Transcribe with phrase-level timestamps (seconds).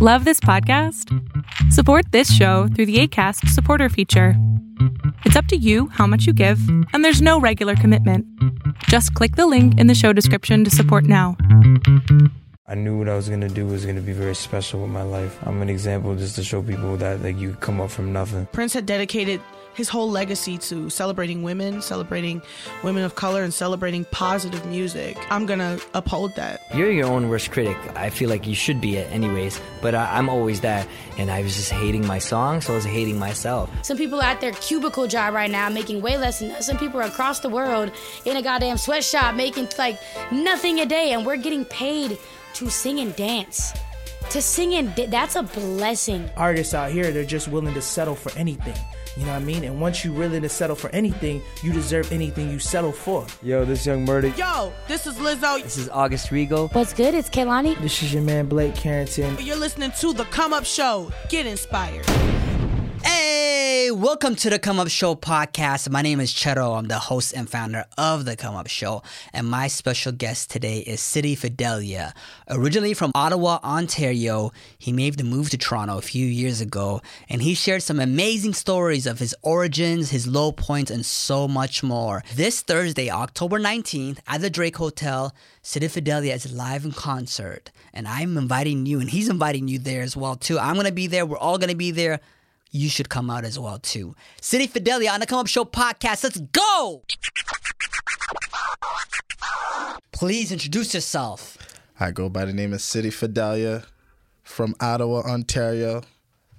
[0.00, 1.12] Love this podcast?
[1.72, 4.34] Support this show through the ACAST supporter feature.
[5.24, 6.60] It's up to you how much you give,
[6.92, 8.24] and there's no regular commitment.
[8.84, 11.36] Just click the link in the show description to support now.
[12.68, 15.36] I knew what I was gonna do was gonna be very special with my life.
[15.42, 18.46] I'm an example just to show people that like you come up from nothing.
[18.52, 19.40] Prince had dedicated
[19.78, 22.42] his whole legacy to celebrating women, celebrating
[22.82, 25.16] women of color, and celebrating positive music.
[25.30, 26.60] I'm gonna uphold that.
[26.74, 27.76] You're your own worst critic.
[27.94, 30.86] I feel like you should be it anyways, but I, I'm always that.
[31.16, 33.70] And I was just hating my song, so I was hating myself.
[33.82, 36.60] Some people are at their cubicle job right now making way less than.
[36.60, 37.92] Some people are across the world
[38.24, 40.00] in a goddamn sweatshop making like
[40.32, 42.18] nothing a day, and we're getting paid
[42.54, 43.72] to sing and dance.
[44.30, 46.28] To sing and da- that's a blessing.
[46.36, 48.74] artists out here they're just willing to settle for anything
[49.18, 52.10] you know what i mean and once you're willing to settle for anything you deserve
[52.12, 54.28] anything you settle for Yo, this young murder.
[54.28, 55.62] Yo, this is Lizzo.
[55.62, 56.72] This is August Rigo.
[56.74, 57.14] What's good?
[57.14, 57.80] It's Kehlani.
[57.80, 61.10] this is your man blake carrington You're listening to The Come Up Show.
[61.28, 62.06] Get inspired.
[63.02, 65.88] Hey, welcome to the Come Up Show podcast.
[65.90, 66.76] My name is Cheto.
[66.76, 70.80] I'm the host and founder of the Come Up Show, and my special guest today
[70.80, 72.12] is City Fidelia.
[72.48, 77.42] Originally from Ottawa, Ontario, he made the move to Toronto a few years ago, and
[77.42, 82.24] he shared some amazing stories of his origins, his low points, and so much more.
[82.34, 88.08] This Thursday, October 19th, at the Drake Hotel, City Fidelia is live in concert, and
[88.08, 90.58] I'm inviting you, and he's inviting you there as well too.
[90.58, 91.24] I'm gonna be there.
[91.24, 92.20] We're all gonna be there
[92.70, 94.14] you should come out as well too.
[94.40, 96.24] City Fidelia on the Come Up Show podcast.
[96.24, 97.02] Let's go!
[100.12, 101.56] Please introduce yourself.
[102.00, 103.84] I go by the name of City Fidelia
[104.42, 106.02] from Ottawa, Ontario,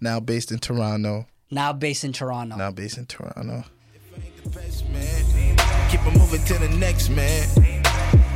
[0.02, 1.28] now based in Toronto.
[1.52, 2.56] Now based in Toronto.
[2.56, 3.66] Now based in Toronto.
[5.90, 7.48] Keep it moving to the next man.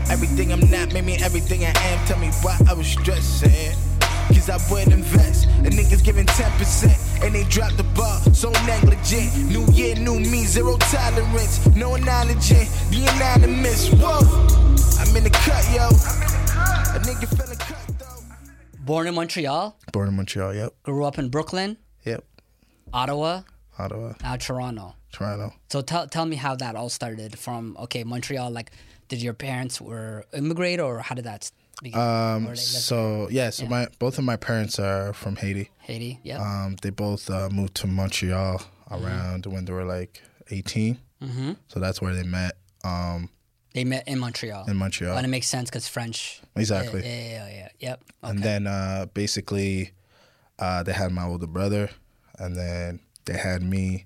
[0.09, 2.05] Everything I'm not made me everything I am.
[2.05, 3.92] Tell me why I was stressing.
[4.29, 5.47] Cause I would invest.
[5.47, 8.19] And niggas giving 10% and they drop the ball.
[8.33, 9.35] So negligent.
[9.49, 11.66] New year, new me, zero tolerance.
[11.75, 13.89] No knowledge, the anonymous.
[13.94, 14.19] Whoa.
[15.00, 15.88] I'm in the cut, yo.
[16.95, 18.23] A nigga feeling cut, though.
[18.85, 20.73] Born in Montreal, Born in Montreal, yep.
[20.84, 22.23] grew up in Brooklyn, Yep.
[22.94, 23.41] Ottawa,
[23.79, 24.95] Ottawa, now Toronto.
[25.11, 25.53] Toronto.
[25.69, 28.72] So tell tell me how that all started from okay, Montreal, like
[29.07, 31.62] did your parents were immigrate or how did that begin?
[31.94, 33.69] Um, Or they lived so yeah, so Yeah.
[33.69, 35.69] my both of my parents are from Haiti.
[35.79, 36.39] Haiti, yeah.
[36.41, 38.61] Um, they both uh, moved to Montreal
[38.91, 39.06] Mm-hmm.
[39.06, 41.00] around when they were like 18.
[41.22, 41.51] Mm-hmm.
[41.67, 42.51] So that's where they met.
[42.84, 43.29] Um,
[43.73, 44.66] they met in Montreal.
[44.69, 45.17] in Montreal.
[45.17, 46.41] And it makes sense because French.
[46.56, 47.01] Exactly.
[47.01, 47.69] Yeah, yeah, yeah, yeah.
[47.79, 48.03] Yep.
[48.23, 48.29] Okay.
[48.29, 49.91] And then uh, basically,
[50.59, 51.90] uh, they had my older brother,
[52.38, 54.05] and then they had me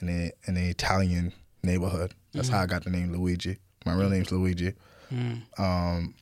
[0.00, 2.14] in a in an Italian neighborhood.
[2.32, 3.58] That's how I got the name Luigi.
[3.84, 4.72] My real name's Luigi.
[5.56, 6.14] Um,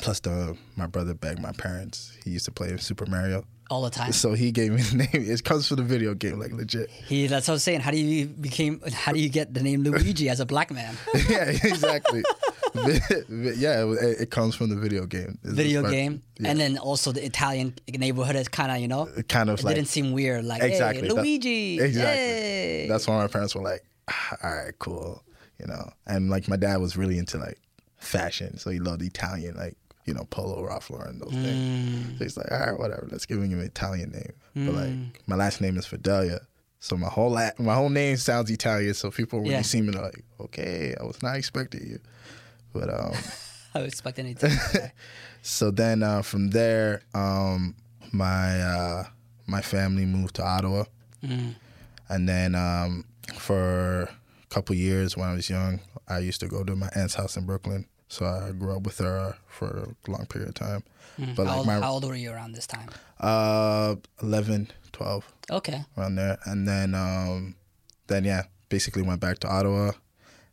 [0.00, 2.16] plus, the my brother begged my parents.
[2.24, 4.12] He used to play Super Mario, all the time.
[4.12, 5.30] so he gave me the name.
[5.30, 6.90] It comes from the video game, like legit.
[6.90, 7.80] He, that's what I was saying.
[7.80, 8.80] How do you became?
[8.92, 10.94] How do you get the name Luigi as a black man?
[11.28, 12.22] yeah, exactly.
[12.76, 15.38] Yeah, it, it comes from the video game.
[15.44, 16.50] It's Video game, yeah.
[16.50, 19.08] and then also the Italian neighborhood is kind of you know.
[19.16, 20.44] It kind of It like didn't seem weird.
[20.44, 21.80] Like exactly hey, that- Luigi.
[21.80, 22.16] exactly.
[22.24, 22.86] Hey.
[22.88, 25.22] That's why my parents were like, "Ah, all right, cool,
[25.60, 25.88] you know.
[26.08, 27.58] And like my dad was really into like
[27.96, 31.42] fashion, so he loved Italian, like you know, Polo, Ralph Lauren, those Mm.
[31.42, 32.18] things.
[32.18, 34.32] So he's like, all right, whatever, let's give him an Italian name.
[34.54, 36.40] But like my last name is Fidelia.
[36.80, 39.58] So my whole la- my whole name sounds Italian, so people when Yeah.
[39.58, 41.98] you see me like, okay, I was not expecting you,
[42.74, 43.14] but um,
[43.74, 44.42] I was expecting it.
[45.42, 47.74] So then uh, from there, um,
[48.12, 49.04] my uh,
[49.46, 50.84] my family moved to Ottawa,
[52.08, 53.04] and then um,
[53.34, 57.14] for a couple years when I was young, I used to go to my aunt's
[57.14, 57.86] house in Brooklyn.
[58.14, 60.82] So I grew up with her for a long period of time.
[61.36, 62.88] But how, like old, my how old were you around this time?
[63.20, 65.84] uh, 11, 12, Okay.
[65.98, 67.54] around there, and then um,
[68.06, 69.92] then yeah, basically went back to Ottawa.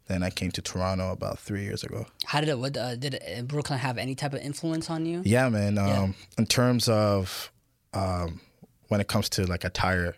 [0.08, 2.06] Then I came to Toronto about three years ago.
[2.26, 2.58] How did it?
[2.60, 5.22] What uh, did it, Brooklyn have any type of influence on you?
[5.24, 5.78] Yeah, man.
[5.78, 6.08] Um, Yeah.
[6.40, 7.52] In terms of
[7.94, 8.42] um,
[8.90, 10.16] when it comes to like attire,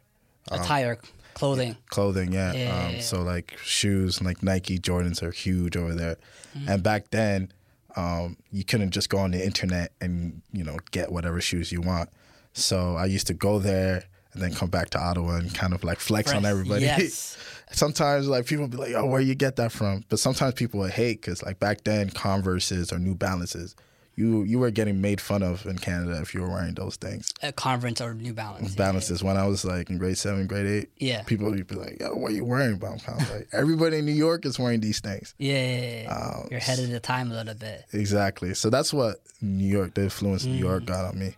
[0.51, 0.97] Attire,
[1.33, 1.75] clothing.
[1.89, 2.53] clothing, yeah.
[2.53, 3.01] Yeah, um, yeah.
[3.01, 6.17] So like shoes, like Nike Jordans are huge over there,
[6.57, 6.69] Mm-hmm.
[6.69, 7.51] and back then,
[7.95, 11.81] um, you couldn't just go on the internet and you know get whatever shoes you
[11.81, 12.09] want.
[12.53, 14.03] So I used to go there
[14.33, 16.83] and then come back to Ottawa and kind of like flex on everybody.
[16.83, 17.37] Yes.
[17.71, 20.91] sometimes like people be like, "Oh, where you get that from?" But sometimes people would
[20.91, 23.75] hate because like back then, Converse's or New Balances,
[24.15, 27.33] you you were getting made fun of in Canada if you were wearing those things.
[27.41, 28.75] Uh, Converse or New Balance.
[28.75, 29.23] Balances.
[29.23, 31.23] When I was like in grade seven, grade eight, Yeah.
[31.23, 34.11] people would be like, "Yo, what are you wearing?" But I'm like, everybody in New
[34.13, 35.33] York is wearing these things.
[35.39, 36.13] Yeah, yeah, yeah, yeah.
[36.13, 37.85] Um, you're ahead of the time a little bit.
[37.91, 38.53] Exactly.
[38.53, 40.59] So that's what New York, the influence New Mm.
[40.59, 41.35] York got on me.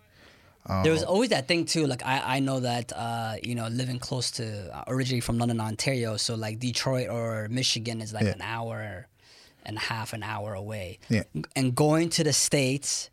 [0.83, 1.85] there was always that thing too.
[1.87, 5.61] Like I, I know that uh, you know living close to uh, originally from London,
[5.61, 6.17] Ontario.
[6.17, 8.31] So like Detroit or Michigan is like Yeah.
[8.31, 9.07] an hour
[9.65, 10.99] and half an hour away.
[11.09, 11.23] Yeah.
[11.55, 13.09] And going to the states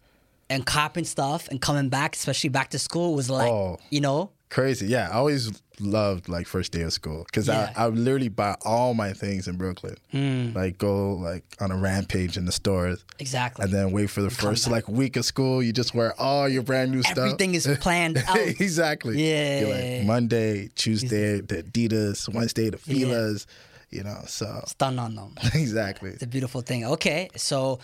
[0.51, 3.79] and copping stuff and coming back, especially back to school, was like Oh.
[3.91, 4.87] you know Crazy.
[4.87, 5.51] Yeah, I always
[5.81, 7.73] loved like first day of school because Yeah.
[7.75, 9.97] I, I would literally buy all my things in Brooklyn.
[10.11, 10.53] Hmm.
[10.55, 13.03] Like go like on a rampage in the stores.
[13.19, 13.65] exactly.
[13.65, 15.63] And then wait for the first like week of school.
[15.63, 17.17] You just wear all your brand new stuff.
[17.17, 18.37] Everything is planned out.
[18.37, 19.27] exactly.
[19.27, 19.61] Yeah.
[19.61, 23.47] You're like Monday, Tuesday, the Adidas, Wednesday, the Fila's.
[23.93, 25.35] You know, so Stun on them.
[25.55, 26.11] exactly.
[26.11, 26.85] It's a beautiful thing.
[26.87, 27.79] Okay, so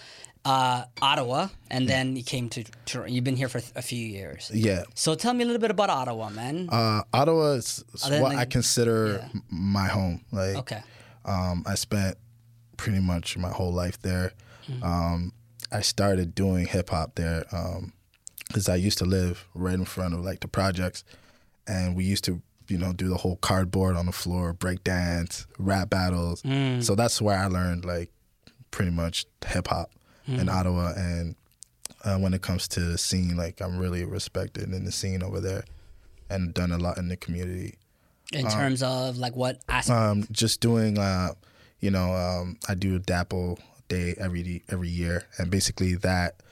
[0.45, 2.65] uh, Ottawa, and then you came to.
[2.87, 4.51] Tor- You've been here for a few years.
[4.53, 4.85] Yeah.
[4.95, 6.69] So tell me a little bit about Ottawa, man.
[6.71, 9.41] Uh, Ottawa is, is Other than, what I consider yeah.
[9.51, 10.25] my home.
[10.33, 10.83] Like, Okay.
[11.25, 12.17] um, I spent
[12.79, 14.33] pretty much my whole life there.
[14.67, 14.83] Hmm.
[14.83, 15.33] Um,
[15.71, 17.45] I started doing hip hop there
[18.49, 21.05] because I used to live right in front of like the projects,
[21.67, 25.47] and we used to, you know, do the whole cardboard on the floor, break dance,
[25.59, 26.43] rap battles.
[26.43, 26.81] Hmm.
[26.81, 28.11] So that's where I learned like
[28.71, 29.91] pretty much hip hop
[30.27, 30.41] Hmm.
[30.41, 31.35] in Ottawa, and
[32.05, 35.41] uh, when it comes to the scene, like I'm really respected in the scene over
[35.41, 35.65] there,
[36.29, 37.79] and done a lot in the community
[38.35, 39.99] In terms of like what aspect?
[39.99, 41.31] um, just doing, uh,
[41.81, 46.43] you know, um, I do a Dapple Day every every year, and basically that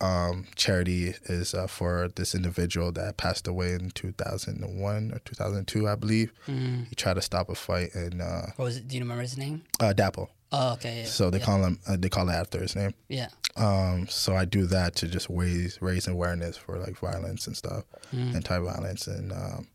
[0.00, 5.94] um, charity is uh, for this individual that passed away in 2001 or 2002, I
[5.96, 6.32] believe.
[6.46, 8.88] He tried to stop a fight and uh, what was it?
[8.88, 9.62] Do you remember his name?
[9.80, 11.00] uh, Dapple, Oh, okay.
[11.00, 11.04] Yeah.
[11.06, 11.44] so they yeah.
[11.44, 12.94] call him uh, they call it after his name.
[13.08, 13.28] Yeah.
[13.56, 17.84] Um, so I do that to just raise raise awareness for like violence and stuff,
[18.14, 18.34] Mm.
[18.36, 19.66] anti-violence, and um,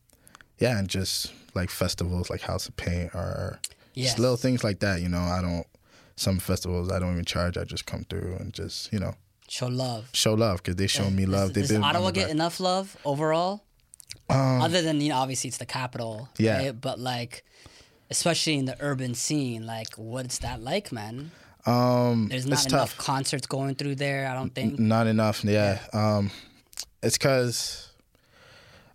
[0.57, 3.59] yeah, and just like festivals like House of Paint or
[3.93, 4.07] Yes.
[4.11, 5.01] just little things like that.
[5.01, 5.67] You know, I don't.
[6.15, 7.57] Some festivals I don't even charge.
[7.57, 9.15] I just come through and just you know
[9.53, 10.09] Show love.
[10.13, 11.53] show love because they show me love.
[11.53, 13.63] Does, does Ottawa get enough love overall?
[14.27, 16.27] Other than you know, obviously it's the capital.
[16.39, 16.57] Yeah.
[16.57, 16.81] right?
[16.81, 17.45] But like,
[18.09, 21.29] especially in the urban scene, like, what's that like, man?
[21.67, 22.97] Um, There's not enough tough.
[22.97, 24.27] concerts going through there.
[24.27, 24.79] I don't think.
[24.79, 25.43] Not enough.
[25.43, 25.77] Yeah.
[25.93, 26.31] Um,
[27.03, 27.91] it's because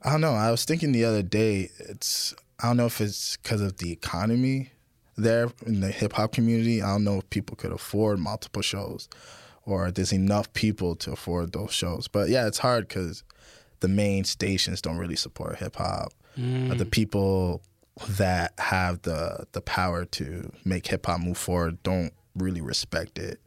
[0.02, 0.32] I don't know.
[0.32, 1.70] I was thinking the other day.
[1.78, 4.72] It's I don't know if it's because of the economy
[5.16, 6.82] there in the hip hop community.
[6.82, 9.08] I don't know if people could afford multiple shows,
[9.68, 12.08] or there's enough people to afford those shows.
[12.08, 13.22] But yeah, it's hard because
[13.80, 16.12] the main stations don't really support hip hop.
[16.36, 17.62] Uh, The people
[18.22, 20.26] that have the the power to
[20.64, 23.40] make hip hop move forward don't really respect it.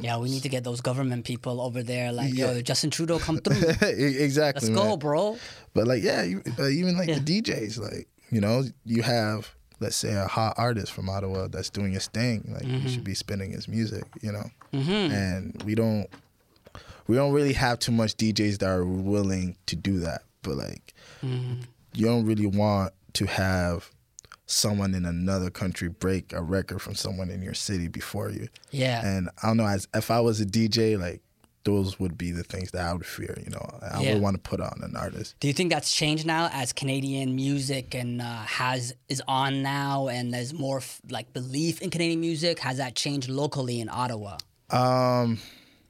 [0.00, 2.10] Yeah, we need to get those government people over there.
[2.10, 2.52] Like, Yeah.
[2.52, 3.68] yo, Justin Trudeau, come through.
[3.88, 4.68] exactly.
[4.70, 5.36] Let's go, bro.
[5.74, 7.18] But like, yeah, you, uh, even like Yeah.
[7.18, 11.70] the DJs, like you know, you have let's say a hot artist from Ottawa that's
[11.70, 12.50] doing his thing.
[12.52, 12.82] Like Mm-hmm.
[12.86, 14.50] you should be spinning his music, you know.
[14.72, 16.06] And we don't,
[17.06, 20.22] we don't really have too much DJs that are willing to do that.
[20.42, 20.94] But like,
[21.24, 21.62] Mm-hmm.
[21.94, 23.90] you don't really want to have
[24.46, 28.48] someone in another country break a record from someone in your city before you.
[28.70, 29.04] Yeah.
[29.04, 31.20] And I don't know, as if I was a DJ, like
[31.64, 33.36] those would be the things that I would fear.
[33.44, 34.14] You know, I Yeah.
[34.14, 35.34] would want to put on an artist.
[35.40, 40.08] Do you think that's changed now as Canadian music and uh, has is on now,
[40.08, 42.60] and there's more f- like belief in Canadian music?
[42.60, 44.38] Has that changed locally in Ottawa?
[44.70, 45.38] Um,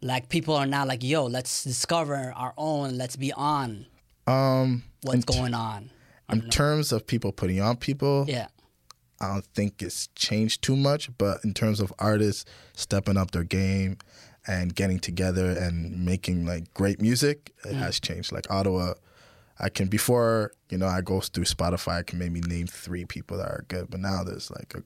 [0.01, 2.97] Like people are now like, yo, let's discover our own.
[2.97, 3.87] Let's be on
[4.29, 5.91] um, what's t- going on.
[6.31, 8.49] in terms of people putting on people, Yeah.
[9.21, 11.11] I don't think it's changed too much.
[11.19, 12.45] But in terms of artists
[12.75, 13.97] stepping up their game
[14.49, 17.79] and getting together and making like great music, it Mm.
[17.79, 18.33] has changed.
[18.33, 18.95] Like Ottawa,
[19.61, 23.37] I can before you know I go through Spotify, I can maybe name three people
[23.39, 23.91] that are good.
[23.91, 24.83] But now there's like a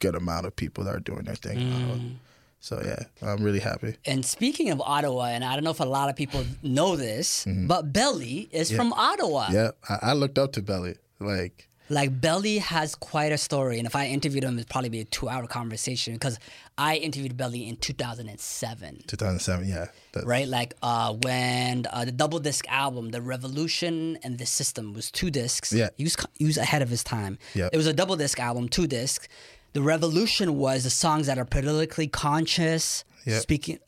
[0.00, 1.58] good amount of people that are doing their thing.
[1.58, 2.14] Mm.
[2.60, 3.96] So yeah, I'm really happy.
[4.06, 7.46] And speaking of Ottawa, and I don't know if a lot of people know this,
[7.46, 9.44] but Belly is from Ottawa.
[9.44, 9.54] Mm-hmm.
[9.54, 10.94] Yeah, I, I looked up to Belly.
[11.20, 15.00] Like Like Belly has quite a story, and if I interviewed him, it'd probably be
[15.00, 16.38] a two-hour conversation because
[16.78, 19.02] I interviewed Belly in 2007.
[19.06, 19.86] 2007, yeah.
[20.12, 20.48] That's, right?
[20.48, 25.30] Like uh, when uh, the double disc album, The Revolution and The System, was two
[25.30, 25.72] discs.
[25.72, 25.90] Yeah.
[25.96, 27.38] he was he was ahead of his time.
[27.54, 27.68] Yeah.
[27.72, 29.28] it was a double disc album, two discs.
[29.74, 33.40] The Revolution was the songs that are politically conscious, Yeah.
[33.40, 33.78] speaking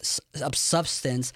[0.43, 1.33] of substance,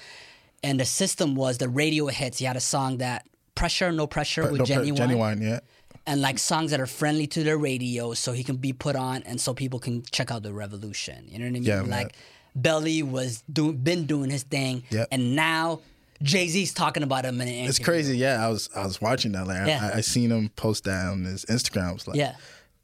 [0.62, 2.38] and The System was the radio hits.
[2.38, 5.60] He had a song that Pressure, No Pressure with no, Genuine genuine, yeah.
[6.06, 9.22] And like songs that are friendly to the radio so he can be put on
[9.24, 12.14] and so people can check out the revolution you know what i mean Yeah, like
[12.54, 15.04] belly was do- been doing his thing Yeah.
[15.12, 15.80] and now
[16.22, 18.16] jay-z's talking about him in an It's crazy.
[18.18, 19.46] Yeah, I was I was watching that.
[19.46, 19.90] Like, Yeah.
[19.94, 21.88] I, I seen him post that on his Instagram.
[21.88, 22.34] I was like, Yeah.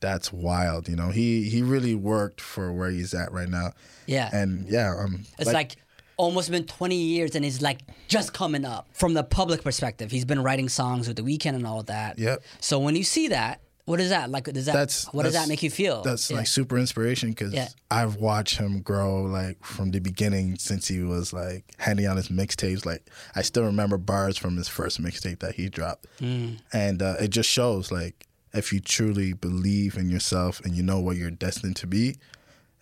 [0.00, 0.88] that's wild.
[0.88, 3.73] You know, he he really worked for where he's at right now.
[4.06, 4.30] Yeah.
[4.32, 5.76] and yeah, um, it's like,
[6.16, 10.11] almost been 20 years and he's like just coming up from the public perspective.
[10.11, 12.18] He's been writing songs with the Weeknd and all of that.
[12.18, 12.42] Yep.
[12.61, 14.44] So when you see that, what is that like?
[14.44, 16.02] Does that That's what does that make you feel?
[16.02, 16.38] That's Yeah.
[16.38, 17.68] like super inspiration because Yeah.
[17.90, 22.28] I've watched him grow like from the beginning since he was like handing out his
[22.28, 22.85] mixtapes.
[22.85, 26.58] Like I still remember bars from his first mixtape that he dropped, Mm.
[26.73, 30.99] and uh, it just shows like if you truly believe in yourself and you know
[30.99, 32.16] what you're destined to be,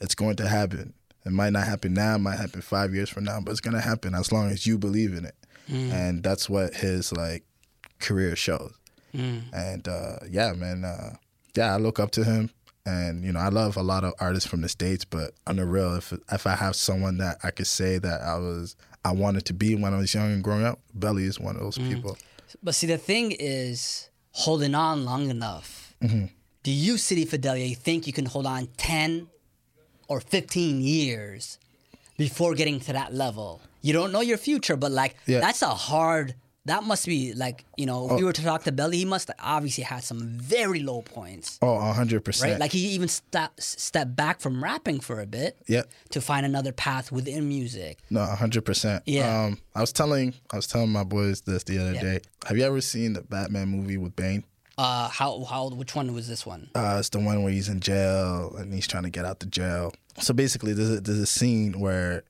[0.01, 0.95] it's going to happen.
[1.25, 3.81] It might not happen now, it might happen five years from now, but it's gonna
[3.81, 5.35] happen as long as you believe in it,
[5.71, 5.93] Mm.
[5.93, 7.43] and that's what his like
[7.99, 8.73] career shows.
[9.15, 9.43] Mm.
[9.53, 11.17] And uh, yeah, man, uh,
[11.57, 12.51] yeah, I look up to him.
[12.87, 15.65] And you know, I love a lot of artists from the states, but on the
[15.65, 18.77] real, if if I have someone that I could say that I was
[19.07, 21.63] I wanted to be when I was young and growing up, Belly is one of
[21.63, 22.19] those people.
[22.63, 25.95] But see, the thing is holding on long enough.
[26.03, 26.29] Mhm.
[26.63, 29.29] Do you, City Fidelia, think you can hold on 10
[30.09, 31.59] or 15 years
[32.17, 33.61] before getting to that level?
[33.83, 35.41] You don't know your future, but like, Yeah.
[35.41, 36.35] that's a hard,
[36.67, 38.19] that must be like, you know, if Oh.
[38.19, 41.79] you were to talk to Belly, he must obviously had some very low points, Oh,
[41.93, 42.25] hundred right?
[42.25, 42.61] percent.
[42.61, 46.73] Like, he even step, stepped back from rapping for a bit yeah, to find another
[46.73, 47.99] path within music.
[48.09, 49.03] no, hundred percent.
[49.05, 49.45] Yeah.
[49.45, 52.21] Um, I was telling I was telling my boys this the other day.
[52.47, 54.45] Have you ever seen the Batman movie with Bane?
[54.77, 56.69] Uh, how, how, which one was this one?
[56.75, 59.47] Uh, it's the one where he's in jail and he's trying to get out the
[59.47, 59.93] jail.
[60.21, 62.25] So basically, there's a, there's a scene where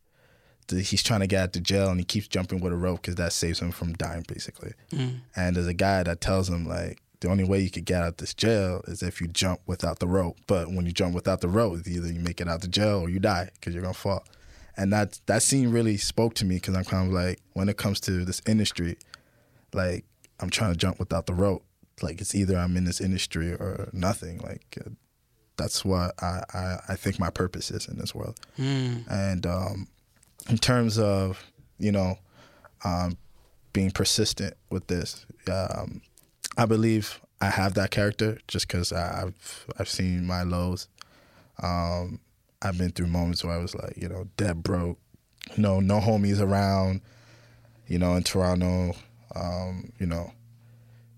[0.68, 3.02] the, he's trying to get out the jail and he keeps jumping with a rope
[3.02, 4.72] because that saves him from dying, basically.
[5.36, 8.18] And there's a guy that tells him like the only way you could get out
[8.18, 10.36] this jail is if you jump without the rope.
[10.46, 13.08] But when you jump without the rope, either you make it out the jail or
[13.08, 14.24] you die because you're gonna fall.
[14.76, 17.76] And that that scene really spoke to me because I'm kind of like when it
[17.76, 18.96] comes to this industry,
[19.72, 20.04] like
[20.40, 21.64] I'm trying to jump without the rope.
[22.02, 24.38] Like it's either I'm in this industry or nothing.
[24.38, 24.90] Like uh,
[25.56, 28.38] that's what I, I I think my purpose is in this world.
[29.08, 29.88] And um,
[30.48, 31.44] in terms of
[31.78, 32.18] you know
[32.84, 33.16] um,
[33.72, 36.02] being persistent with this, um,
[36.56, 40.88] I believe I have that character just because I've I've seen my lows.
[41.62, 42.20] Um,
[42.62, 44.98] I've been through moments where I was like, you know, dead broke,
[45.56, 47.00] no no homies around,
[47.86, 48.94] you know, in Toronto,
[49.36, 50.32] um, you know,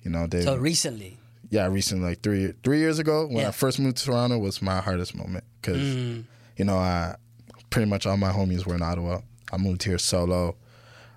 [0.07, 1.19] you know they So recently.
[1.51, 3.49] yeah, recently, like three three years ago, when Yeah.
[3.49, 5.83] I first moved to Toronto, was my hardest moment because
[6.59, 7.17] you know I
[7.71, 9.21] pretty much all my homies were in Ottawa.
[9.53, 10.57] I moved here solo.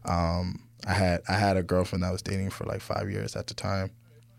[0.06, 0.46] Um,
[0.88, 3.46] I had I had a girlfriend that I was dating for like five years at
[3.48, 3.92] the time.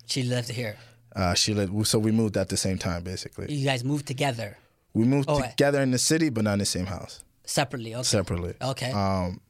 [0.06, 0.76] She lived here.
[1.14, 3.52] Uh, she lived, so we moved at the same time, basically.
[3.52, 4.56] You guys moved together
[4.94, 7.94] We moved Oh, together in the city, but not in the same house, separately.
[7.94, 8.02] Okay.
[8.16, 8.54] separately.
[8.62, 8.90] Okay.
[8.92, 9.40] Um,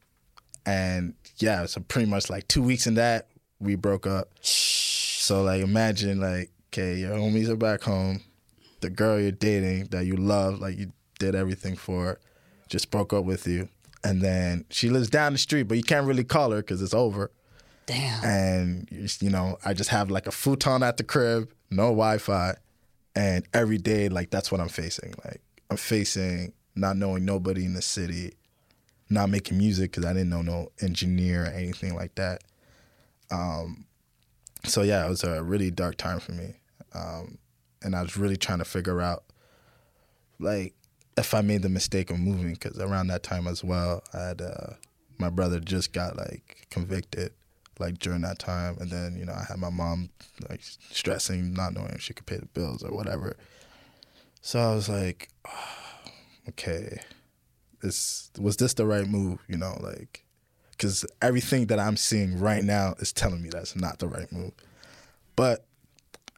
[0.66, 3.28] and yeah, so pretty much like two weeks in that,
[3.58, 4.28] we broke up.
[5.20, 8.22] So like imagine like, okay, your homies are back home,
[8.80, 12.18] the girl you're dating that you love, like you did everything for,
[12.70, 13.68] just broke up with you,
[14.02, 16.94] and then she lives down the street, but you can't really call her because it's
[16.94, 17.30] over.
[17.84, 18.24] Damn.
[18.24, 22.54] And you you know, I just have like a futon at the crib, no Wi-Fi,
[23.14, 25.12] and every day like that's what I'm facing.
[25.22, 28.32] Like I'm facing not knowing nobody in the city,
[29.10, 32.42] not making music because I didn't know no engineer or anything like that.
[33.30, 33.84] Um,
[34.64, 36.54] so yeah, it was a really dark time for me,
[36.94, 37.38] um,
[37.82, 39.24] and I was really trying to figure out,
[40.38, 40.74] like,
[41.16, 44.40] if I made the mistake of moving because around that time as well, I had
[44.40, 44.74] uh,
[45.18, 47.32] my brother just got like convicted,
[47.78, 50.10] like during that time, and then you know I had my mom
[50.48, 53.36] like stressing, not knowing if she could pay the bills or whatever.
[54.40, 55.28] So I was like,
[56.48, 57.00] okay,
[57.82, 59.40] this was this the right move?
[59.48, 60.24] You know, like
[60.80, 64.52] because everything that I'm seeing right now is telling me that's not the right move.
[65.36, 65.66] But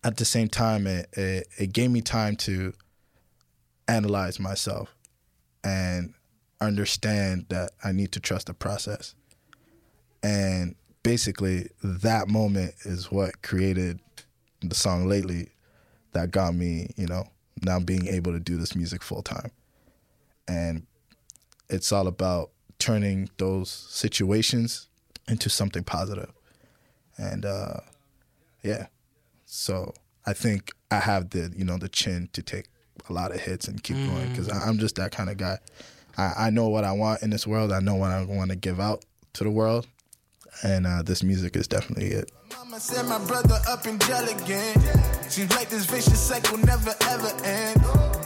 [0.02, 2.72] at the same time, it, it, it gave me time to
[3.86, 4.96] analyze myself
[5.62, 6.14] and
[6.60, 9.14] understand that I need to trust the process.
[10.24, 14.00] And basically, that moment is what created
[14.60, 15.50] the song lately
[16.14, 17.28] that got me, you know,
[17.62, 19.52] now being able to do this music full time.
[20.48, 20.84] And
[21.68, 22.50] it's all about
[22.82, 24.88] turning those situations
[25.28, 26.32] into something positive.
[27.16, 27.76] And uh,
[28.64, 28.86] yeah,
[29.46, 29.94] so
[30.26, 32.66] I think I have the you know the chin to take
[33.08, 35.58] a lot of hits and keep going because I'm just that kind of guy.
[36.18, 37.70] I, I know what I want in this world.
[37.70, 39.86] I know what I want to give out to the world,
[40.62, 42.30] and uh, this music is definitely it.
[42.56, 44.76] Mama said my brother up in jail again.
[45.50, 47.80] Like this vicious cycle never ever end.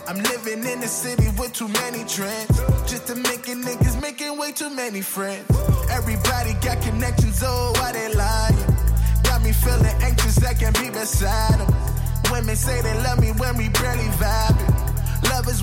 [0.09, 2.56] I'm living in city with too many trends.
[2.90, 3.14] Just to
[3.62, 5.45] niggas making way too many friends.
[5.90, 8.56] Everybody got connections, oh, why they lying?
[9.23, 11.75] Got me feeling anxious, I can't be beside them.
[12.30, 14.76] Women say they love me when we barely vibing.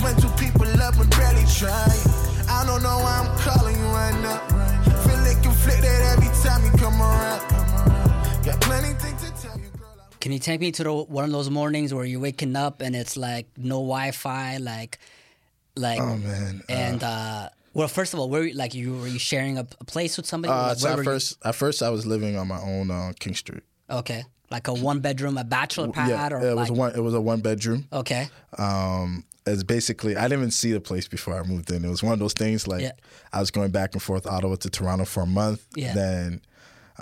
[0.04, 2.04] When two people love and barely trying.
[2.48, 4.40] I don't know why I'm calling you right now.
[5.04, 6.03] Feeling conflicted
[6.44, 8.44] time you come around.
[8.46, 9.66] Got plenty things to tell you,
[10.20, 12.96] Can you take me to the, one of those mornings where you're waking up and
[12.96, 15.00] it's like no Wi-Fi, like,
[15.76, 16.62] like, Oh man.
[16.70, 19.84] and uh, well, first of all, were you, like you were you sharing a, a
[19.86, 20.54] place with somebody?
[20.54, 21.10] Uh, Like, so at were you?
[21.10, 23.64] first, at first, I was living on my own on King Street.
[23.90, 26.96] okay, like a one bedroom, a bachelor pad, yeah, or it like, was one.
[26.96, 27.88] It was a one bedroom.
[27.92, 31.84] okay, Um, it's basically I didn't even see the place before I moved in.
[31.84, 32.92] It was one of those things like Yeah.
[33.32, 35.66] I was going back and forth Ottawa to Toronto for a month.
[35.76, 35.94] Yeah.
[35.94, 36.42] Then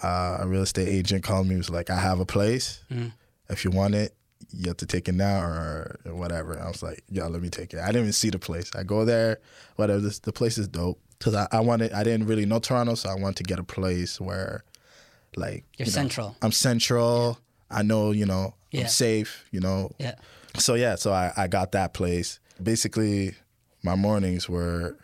[0.01, 1.55] uh, a real estate agent called me.
[1.57, 2.83] Was like, I have a place.
[2.91, 3.09] Mm-hmm.
[3.49, 4.15] If you want it,
[4.53, 6.59] you have to take it now or whatever.
[6.59, 7.79] I was like, yeah, let me take it.
[7.79, 8.71] I didn't even see the place.
[8.75, 9.39] I go there,
[9.75, 9.99] whatever.
[9.99, 11.91] This, the place is dope because I, I wanted.
[11.93, 14.63] I didn't really know Toronto, so I wanted to get a place where,
[15.35, 16.35] like, You're you know, central.
[16.41, 17.37] I'm central.
[17.69, 18.81] I know, you know, Yeah.
[18.81, 19.45] I'm safe.
[19.51, 20.15] You know, yeah,
[20.57, 22.39] so yeah, so I, I got that place.
[22.61, 23.35] Basically,
[23.83, 24.97] my mornings were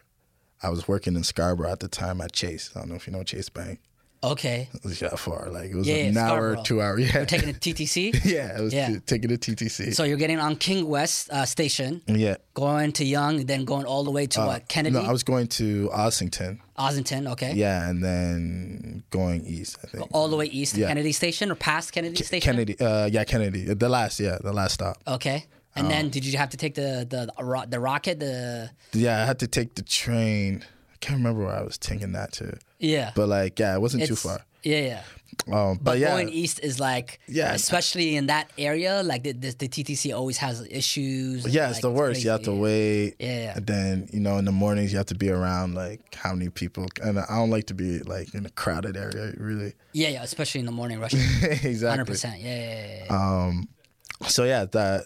[0.62, 2.72] I was working in Scarborough at the time at Chase.
[2.76, 3.80] I don't know if you know Chase Bank.
[4.24, 4.68] Okay.
[4.74, 5.50] It was that far.
[5.50, 6.98] Like it was Yeah, an yeah, hour, two hour.
[7.00, 8.14] Yeah, You're taking a TTC.
[8.26, 8.88] yeah, it was Yeah.
[8.90, 9.94] t- taking a TTC.
[9.94, 12.36] So you're getting on King West uh, Station, yeah.
[12.54, 15.24] going to Yonge, then going all the way to what Kennedy, Uh, No, I was
[15.24, 16.60] going to Ossington.
[16.78, 17.32] Ossington.
[17.32, 19.78] Okay, Yeah, and then going east.
[19.84, 20.88] I think all the way east to Yeah.
[20.88, 22.52] Kennedy Station or past Kennedy Station.
[22.52, 22.80] Kennedy.
[22.80, 23.66] Uh, yeah, Kennedy.
[23.74, 24.20] The last.
[24.20, 24.98] Yeah, the last stop.
[25.08, 25.46] Okay,
[25.76, 28.20] and Um, then did you have to take the the the, the rocket?
[28.20, 30.64] The Yeah, I had to take the train.
[30.98, 34.08] I can't remember where I was taking that to, yeah, but like, yeah, it wasn't
[34.08, 34.40] too far.
[34.64, 35.02] Yeah, yeah.
[35.48, 37.54] Um, but, But yeah, going east is like, Yeah.
[37.54, 41.46] especially in that area, like the, the, the TTC always has issues.
[41.48, 42.24] Yeah, it's like, the worst.
[42.24, 43.16] you have to wait.
[43.20, 43.54] Yeah, yeah.
[43.58, 46.50] And then, you know, in the mornings you have to be around like how many
[46.50, 49.74] people and I don't like to be like in a crowded area, really.
[49.94, 51.14] Yeah, yeah, especially in the morning rush.
[51.42, 51.88] exactly.
[51.88, 52.42] Hundred percent.
[52.42, 54.28] Yeah, yeah, yeah, yeah.
[54.28, 55.04] So yeah, that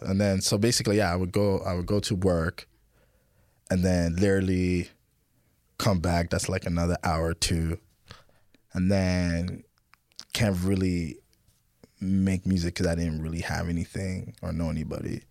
[0.00, 2.68] and then so basically yeah, I would go I would go to work
[3.70, 4.90] and then literally
[5.82, 7.78] come back, that's like another hour or two.
[8.72, 9.64] And then
[10.32, 11.18] can't really
[12.00, 15.22] make music because I didn't really have anything or know anybody.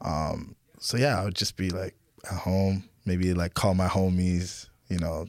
[0.00, 4.68] Um, so yeah, I would just be like at home, maybe like call my homies,
[4.88, 5.26] you know.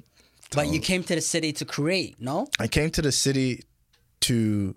[0.51, 2.47] But you came to the city to create, no?
[2.59, 3.63] I came to the city
[4.21, 4.75] to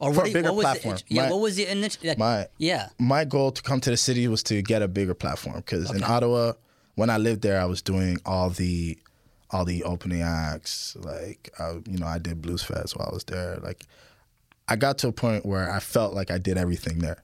[0.00, 0.96] Or For a bigger platform.
[0.96, 2.00] The, yeah, My- what was the initial?
[2.04, 5.14] Like, my yeah, my goal to come to the city was to get a bigger
[5.14, 6.52] platform because in Ottawa,
[6.94, 8.98] when I lived there, I was doing all the
[9.50, 10.96] all the opening acts.
[10.98, 11.50] Like,
[11.86, 13.58] you know, I did Bluesfest while I was there.
[13.62, 13.84] Like,
[14.66, 17.22] I got to a point where I felt like I did everything there.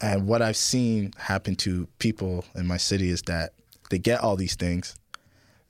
[0.00, 3.54] And what I've seen happen to people in my city is that
[3.90, 4.94] they get all these things,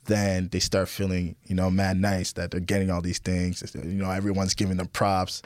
[0.07, 3.75] then they start feeling, you know, mad nice that they're getting all these things.
[3.75, 5.43] You know, everyone's giving them props,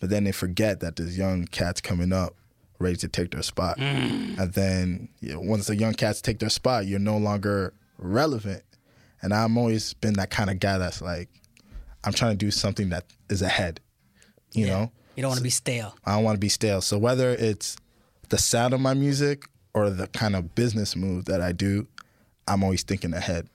[0.00, 2.34] but then they forget that there's young cats coming up
[2.80, 3.78] ready to take their spot.
[3.78, 4.38] Mm.
[4.38, 8.64] And then you know, once the young cats take their spot, you're no longer relevant.
[9.22, 11.28] And I'm always been that kind of guy that's like,
[12.04, 13.80] I'm trying to do something that is ahead.
[14.52, 14.72] You yeah.
[14.72, 15.94] know, You don't want to be stale.
[16.04, 16.80] I don't want to be stale.
[16.80, 17.76] So whether it's
[18.30, 21.86] the sound of my music or the kind of business move that I do,
[22.48, 23.48] I'm always thinking ahead.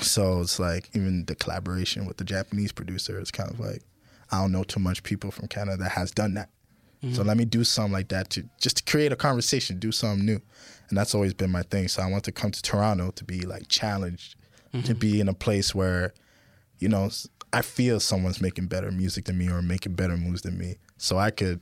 [0.00, 3.82] So it's like even the collaboration with the Japanese producer is kind of like
[4.30, 6.50] I don't know too much people from Canada that has done that.
[7.12, 10.26] So let me do something like that to just to create a conversation, do something
[10.26, 10.40] new.
[10.88, 11.86] And that's always been my thing.
[11.86, 14.34] So I want to come to Toronto to be like challenged,
[14.72, 14.92] to mm-hmm.
[14.94, 16.12] be in a place where,
[16.78, 17.08] you know,
[17.52, 20.76] I feel someone's making better music than me or making better moves than me.
[20.96, 21.60] So I could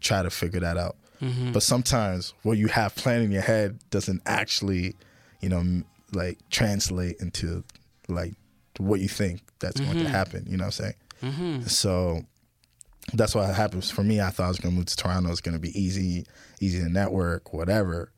[0.00, 0.96] try to figure that out.
[1.20, 1.52] Mm-hmm.
[1.52, 4.96] But sometimes what you have planned in your head doesn't actually,
[5.40, 7.62] you know, like translate into
[8.08, 8.34] like
[8.78, 10.12] what you think that's going to mm-hmm.
[10.12, 10.44] happen.
[10.48, 11.62] You know what I'm saying?
[11.68, 12.22] So
[13.14, 14.20] that's what happens for me.
[14.20, 15.30] I thought I was going to move to Toronto.
[15.30, 16.24] It's going to be easy,
[16.60, 18.12] easy to network, whatever.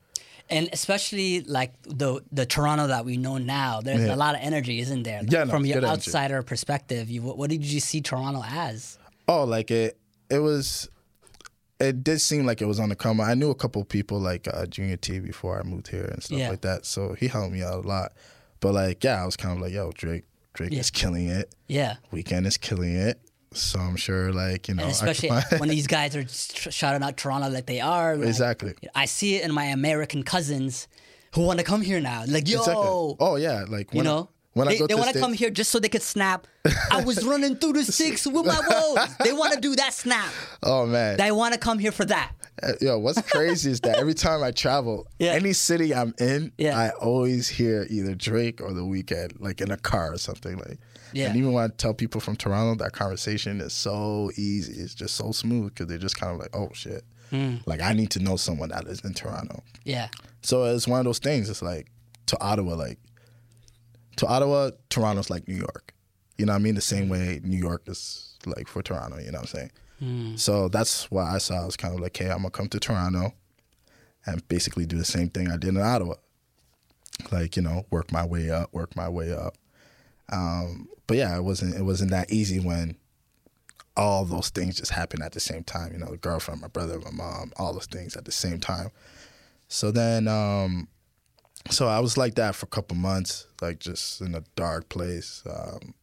[0.50, 4.14] And especially like the the Toronto that we know now, there's Yeah.
[4.14, 5.22] a lot of energy, isn't there?
[5.26, 6.08] Yeah, no, From your good energy.
[6.10, 8.98] outsider perspective, you what, what did you see Toronto as?
[9.26, 9.96] Oh, like it.
[10.28, 10.88] It was.
[11.80, 13.20] It did seem like it was on the come.
[13.20, 16.38] I knew a couple people like uh, Junior T before I moved here and stuff
[16.38, 16.50] Yeah.
[16.50, 16.86] like that.
[16.86, 18.12] So he helped me out a lot.
[18.60, 20.80] But like, yeah, I was kind of like, yo, Drake, Drake Yeah.
[20.80, 21.52] is killing it.
[21.66, 21.96] Yeah.
[22.12, 23.18] Weeknd is killing it.
[23.54, 27.48] So I'm sure, like you know, And especially when these guys are shouting out Toronto
[27.48, 28.16] like they are.
[28.16, 28.74] like, Exactly.
[28.94, 30.88] I see it in my American cousins
[31.34, 32.24] who want to come here now.
[32.26, 33.16] Like, yo, Exactly.
[33.20, 35.70] Oh yeah, like you know, when they, I go they want to come here just
[35.70, 36.46] so they could snap.
[36.90, 39.08] I was running through the six with my woes.
[39.24, 40.30] They want to do that snap.
[40.62, 42.32] Oh man, They want to come here for that.
[42.62, 45.32] Uh, Yo, what's crazy is that every time I travel, Yeah.
[45.32, 46.78] any city I'm in, Yeah.
[46.78, 50.56] I always hear either Drake or The Weeknd, like in a car or something.
[50.58, 50.78] Like,
[51.14, 51.28] Yeah.
[51.28, 54.74] and even when I tell people from Toronto, that conversation is so easy.
[54.82, 57.56] It's just so smooth because they're just kind of like, oh shit, Hmm.
[57.66, 59.62] like I need to know someone that is in Toronto.
[59.84, 60.08] Yeah.
[60.42, 61.48] So it's one of those things.
[61.48, 61.86] It's like
[62.26, 62.98] to Ottawa, like
[64.16, 65.94] to Ottawa, Toronto's like New York.
[66.38, 66.74] You know what I mean?
[66.74, 69.18] The same way New York is like for Toronto.
[69.18, 69.70] You know what I'm saying?
[70.00, 70.36] Hmm.
[70.36, 71.62] So that's why I saw.
[71.62, 73.32] I was kind of like, hey, I'm gonna come to Toronto
[74.26, 76.14] and basically do the same thing I did in Ottawa.
[77.30, 79.54] Like you know, work my way up, work my way up.
[80.30, 82.96] Um, but yeah, it wasn't it wasn't that easy when
[83.96, 85.92] all those things just happened at the same time.
[85.92, 88.90] You know, the girlfriend, my brother, my mom, all those things at the same time.
[89.68, 90.88] So then, um,
[91.70, 95.42] so I was like that for a couple months, like just in a dark place.
[95.48, 95.94] Um,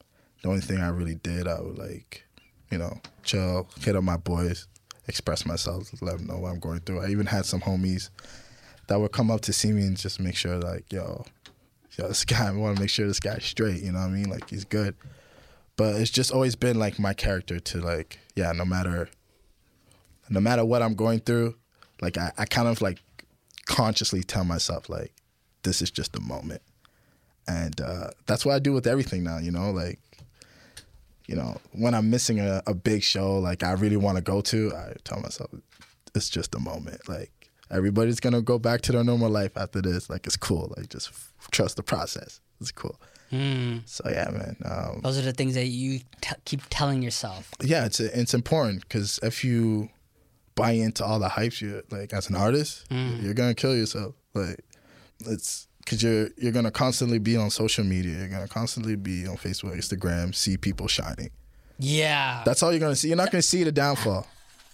[0.42, 2.24] the only thing I really did, I would like,
[2.72, 4.68] you know, chill, hit up my boys,
[5.08, 7.02] express myself, let them know what I'm going through.
[7.02, 8.10] I even had some homies
[8.88, 11.26] that would come up to see me and just make sure, like, yo,
[11.98, 13.82] yo, this guy, I want to make sure this guy's straight.
[13.82, 14.30] You know what I mean?
[14.30, 14.96] Like he's good.
[15.76, 19.10] But it's just always been like my character to like, yeah, no matter,
[20.30, 21.56] no matter what I'm going through,
[22.02, 23.00] like I, I kind of like
[23.66, 25.14] consciously tell myself like,
[25.64, 26.62] this is just a moment,
[27.48, 29.38] and uh, that's what I do with everything now.
[29.38, 30.00] You know, like,
[31.28, 34.42] you know, when I'm missing a, a big show, like I really want to go
[34.42, 35.52] to, I tell myself,
[36.16, 37.08] it's just a moment.
[37.08, 37.41] Like
[37.72, 40.10] everybody's gonna go back to their normal life after this.
[40.10, 40.74] Like it's cool.
[40.78, 42.40] Like just f- trust the process.
[42.60, 43.00] It's cool.
[43.32, 44.58] So yeah, man.
[44.66, 47.50] Um, Those are the things that you t- keep telling yourself.
[47.64, 49.90] yeah, it's it's important because if you
[50.56, 54.16] buy into all the hype, you like as an artist, you're gonna kill yourself.
[54.34, 54.60] Like
[55.26, 58.18] it's because you're you're gonna constantly be on social media.
[58.20, 61.30] You're gonna constantly be on Facebook, Instagram, see people shining.
[61.80, 62.44] Yeah.
[62.46, 63.08] That's all you're gonna see.
[63.08, 64.28] You're not gonna see the downfall.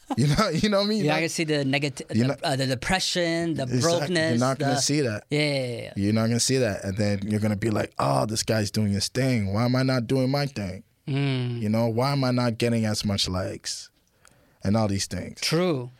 [0.18, 1.00] You know, you know what I mean.
[1.04, 3.82] You're not gonna see the negative, the, uh, the depression, the Exactly.
[3.82, 4.30] brokenness.
[4.32, 5.26] You're not gonna the- see that.
[5.30, 5.94] Yeah, yeah, yeah.
[5.98, 8.94] You're not gonna see that, and then you're gonna be like, "Oh, this guy's doing
[8.94, 9.52] his thing.
[9.54, 10.84] Why am I not doing my thing?
[11.10, 11.62] Mm.
[11.62, 13.90] You know, why am I not getting as much likes,
[14.64, 15.92] and all these things?" True.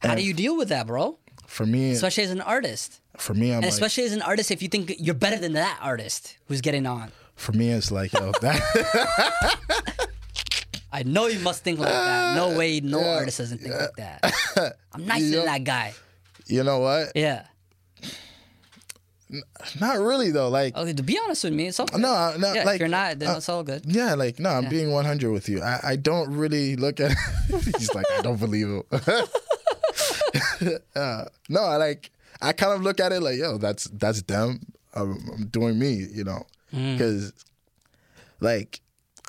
[0.00, 1.18] How do you deal with that, bro?
[1.48, 4.50] For me, Especially as an artist, for me, I'm and like, especially as an artist,
[4.52, 7.10] if you think you're better than that artist who's getting on.
[7.34, 8.60] for me, it's like, yo, that,
[10.96, 12.34] I know you must think like that.
[12.36, 14.76] No way, no artist doesn't think like that.
[14.94, 15.36] I'm nicer Yeah.
[15.36, 15.92] than that guy.
[16.46, 17.12] you know what?
[17.14, 17.44] Yeah.
[19.80, 20.48] Not really though.
[20.48, 22.00] Like, Okay, to be honest with me, it's all good.
[22.00, 23.82] no, uh, no, yeah, like if you're not, then uh, it's all good.
[23.84, 25.60] Yeah, like no, I'm being 100 with you.
[25.62, 27.12] I, I don't really look at.
[27.76, 28.82] He's like, I don't believe him.
[30.94, 32.10] uh, no, I like.
[32.40, 34.60] I kind of look at it like, yo, that's that's them.
[34.94, 37.32] I'm, I'm doing me, you know, because
[38.40, 38.80] like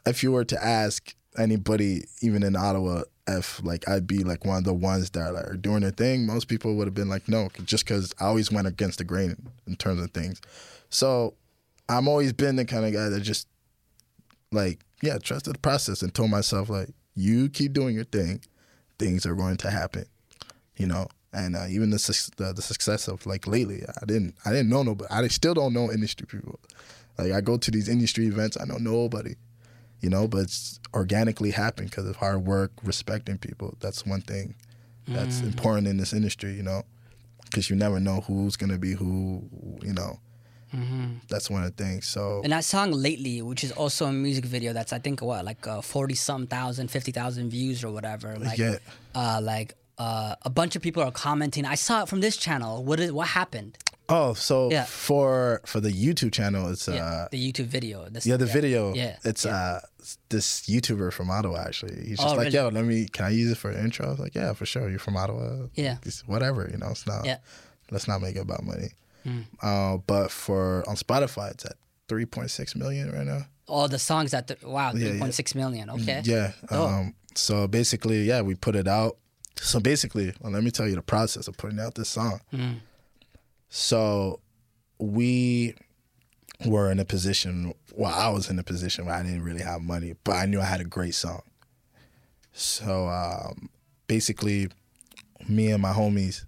[0.05, 4.57] if you were to ask anybody, even in Ottawa, if like I'd be like one
[4.59, 7.27] of the ones that like, are doing their thing, most people would have been like,
[7.27, 10.41] no, just because I always went against the grain in terms of things.
[10.89, 11.33] So
[11.89, 13.47] I'm always been the kind of guy that just
[14.51, 18.41] like yeah trusted the process and told myself like you keep doing your thing
[18.97, 20.05] things are going to happen
[20.77, 21.07] you know?
[21.33, 24.69] And uh, even the, suc- the the success of like lately i didn't i didn't
[24.69, 26.59] know nobody i still don't know industry people.
[27.17, 29.35] Like i go to these industry events i know nobody
[30.01, 34.55] you know but it's organically happened because of hard work respecting people that's one thing
[35.07, 36.83] that's important in this industry you know
[37.45, 39.47] because you never know who's going to be who
[39.81, 40.19] you know
[41.29, 44.45] that's one of the things so And that song lately, which is also a music
[44.45, 48.37] video, that's I think what like uh, forty some thousand, fifty thousand views or whatever.
[48.37, 48.77] Like, Yeah.
[49.15, 51.65] uh, like uh, a bunch of people are commenting.
[51.65, 52.83] I saw it from this channel.
[52.83, 53.77] What is what happened?
[54.09, 54.85] Oh, so Yeah.
[54.85, 58.07] for for the YouTube channel, it's Yeah, uh the YouTube video.
[58.09, 58.93] This, yeah the video.
[58.93, 59.81] Yeah, it's uh
[60.29, 61.95] this YouTuber from Ottawa actually.
[62.07, 62.55] He's just Oh, like, really?
[62.55, 64.05] yo, let me can I use it for an intro?
[64.07, 64.89] I was like, yeah, for sure.
[64.89, 65.67] You're from Ottawa.
[65.75, 65.97] Yeah.
[66.03, 66.89] It's whatever, you know.
[66.91, 67.25] It's not.
[67.25, 67.39] Yeah.
[67.91, 68.89] Let's not make it about money.
[69.23, 69.41] Hmm.
[69.61, 71.75] Uh, but for on Spotify, it's at
[72.07, 73.41] 3.6 million right now.
[73.67, 75.09] all the songs at the, wow, Yeah, yeah.
[75.09, 75.89] three point six million.
[75.89, 76.21] Okay.
[76.23, 76.53] Yeah.
[76.71, 76.85] Oh.
[76.87, 79.17] Um, so basically, yeah, we put it out.
[79.61, 82.39] So basically, well, let me tell you the process of putting out this song.
[83.69, 84.39] So
[84.99, 85.75] we
[86.65, 89.81] were in a position, well, I was in a position where I didn't really have
[89.81, 91.41] money, but I knew I had a great song.
[92.53, 93.69] So um,
[94.07, 94.69] basically,
[95.47, 96.45] me and my homies,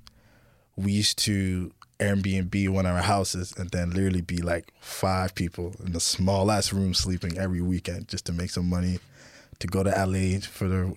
[0.76, 5.76] we used to Airbnb one of our houses and then literally be like five people
[5.86, 9.00] in a small ass room sleeping every weekend just to make some money
[9.60, 10.94] to go to LA for the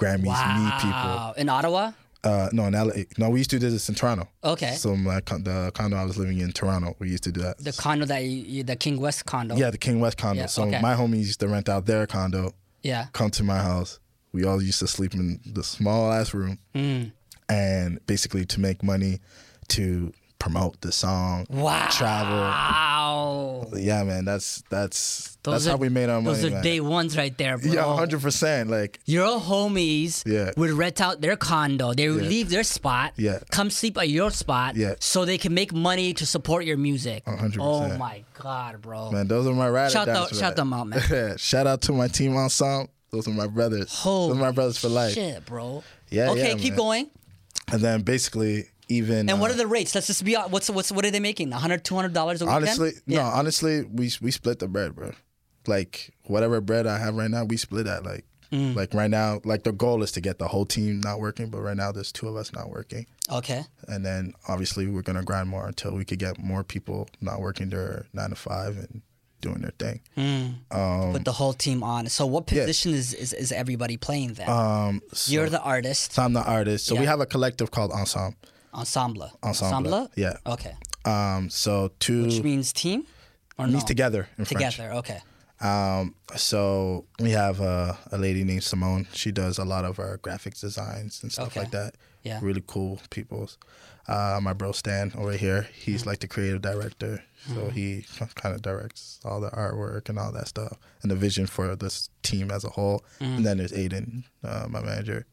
[0.00, 0.90] Grammys, meet people.
[0.92, 1.34] Wow.
[1.36, 1.92] In Ottawa.
[2.22, 3.04] Uh, no, in LA.
[3.16, 4.28] No, we used to do this in Toronto.
[4.44, 4.72] Okay.
[4.74, 7.58] So my con- the condo I was living in Toronto, we used to do that.
[7.58, 9.56] The condo that you, you the King West condo.
[9.56, 10.40] yeah, the King West condo.
[10.42, 10.80] Yeah, so okay.
[10.82, 13.06] my homies used to rent out their condo, Yeah.
[13.12, 14.00] come to my house.
[14.32, 17.12] We all used to sleep in the small ass room, Mm.
[17.48, 19.20] and basically to make money
[19.68, 21.88] to promote the song, Wow.
[21.90, 22.36] travel.
[23.10, 23.66] Oh.
[23.76, 24.24] Yeah, man.
[24.24, 26.48] That's that's Those that's are, how we made our Those money.
[26.48, 26.62] are man.
[26.62, 27.72] day ones right there, bro.
[27.72, 28.70] Yeah, hundred percent.
[28.70, 30.52] Like Your homies Yeah.
[30.56, 31.92] would rent out their condo.
[31.92, 32.28] They would Yeah.
[32.28, 33.40] leave their spot, Yeah.
[33.50, 34.94] come sleep at your spot, Yeah.
[35.00, 37.24] so they can make money to support your music.
[37.26, 37.58] 100%.
[37.60, 39.10] Oh my god, bro!
[39.10, 41.36] man, those are my ride Shout out- shout them out, man.
[41.38, 42.90] shout out to my team ensemble.
[43.10, 43.90] Those are my brothers.
[44.04, 45.14] those are my brothers for life.
[45.14, 45.82] Shit, bro.
[46.10, 46.76] Yeah, Okay, yeah, keep man.
[46.78, 47.10] going.
[47.72, 49.94] And then basically even And what uh, are the rates?
[49.94, 51.50] Let's just be what's what's what are they making?
[51.50, 52.64] 100 200 dollars a weekend?
[52.64, 53.22] honestly yeah.
[53.22, 55.12] no honestly we we split the bread bro
[55.66, 58.74] like whatever bread i have right now we split that like Mm.
[58.74, 61.60] like right now like the goal is to get the whole team not working but
[61.60, 63.62] right now there's two of us not working Okay.
[63.86, 67.68] and then obviously we're gonna grind more until we could get more people not working
[67.70, 69.02] their nine to five and
[69.40, 70.00] doing their thing
[70.72, 72.08] um, Put the whole team on.
[72.08, 72.62] So what yeah.
[72.62, 74.50] position is, is is everybody playing then?
[74.50, 76.12] um so, You're the artist.
[76.14, 78.36] so i'm the artist so we have a collective called ensemble
[78.74, 79.30] Ensemble.
[79.42, 80.74] ensemble yeah Okay.
[81.04, 83.04] um so two Which means team?
[83.58, 83.86] Or means no?
[83.88, 84.76] together in French.
[84.76, 84.92] Together.
[84.94, 85.20] Okay.
[85.60, 89.06] Um, so we have a, a lady named Simone.
[89.12, 91.60] She does a lot of our graphics designs and stuff Okay.
[91.60, 91.96] like that.
[92.22, 92.38] Yeah.
[92.42, 93.50] Really cool people.
[94.08, 97.22] Uh, my bro Stan over here, he's like the creative director.
[97.48, 97.72] So Mhm.
[97.72, 101.76] he kind of directs all the artwork and all that stuff and the vision for
[101.76, 103.04] this team as a whole.
[103.20, 103.36] Mm.
[103.36, 105.26] And then there's Aiden, uh, my manager.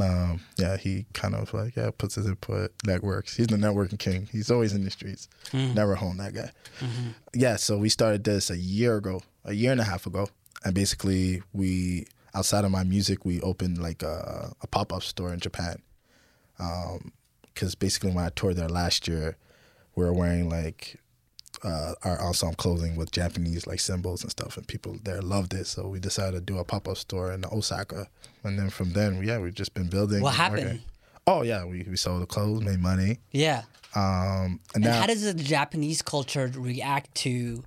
[0.00, 3.36] Um, yeah, he kind of like yeah puts his input, networks.
[3.36, 4.28] He's the networking king.
[4.30, 5.74] He's always in the streets, Mm.
[5.74, 6.18] never home.
[6.18, 6.52] That guy.
[6.80, 7.14] Mhm.
[7.34, 10.28] Yeah, so we started this a year ago, a year and a half ago,
[10.64, 15.32] and basically we outside of my music, we opened like a, a pop up store
[15.34, 15.82] in Japan.
[16.56, 19.36] Because basically, when I toured there last year,
[19.96, 20.99] we were wearing like
[21.62, 25.66] uh, our ensemble clothing with Japanese like symbols and stuff, and people there loved it.
[25.66, 28.08] So we decided to do a pop up store in Osaka,
[28.44, 30.22] and then from then, yeah, we've just been building.
[30.22, 30.64] What happened?
[30.64, 30.82] working.
[31.26, 33.18] Oh yeah, we, we sold the clothes, made money.
[33.30, 33.62] Yeah.
[33.94, 37.64] Um, And and now, how does the Japanese culture react to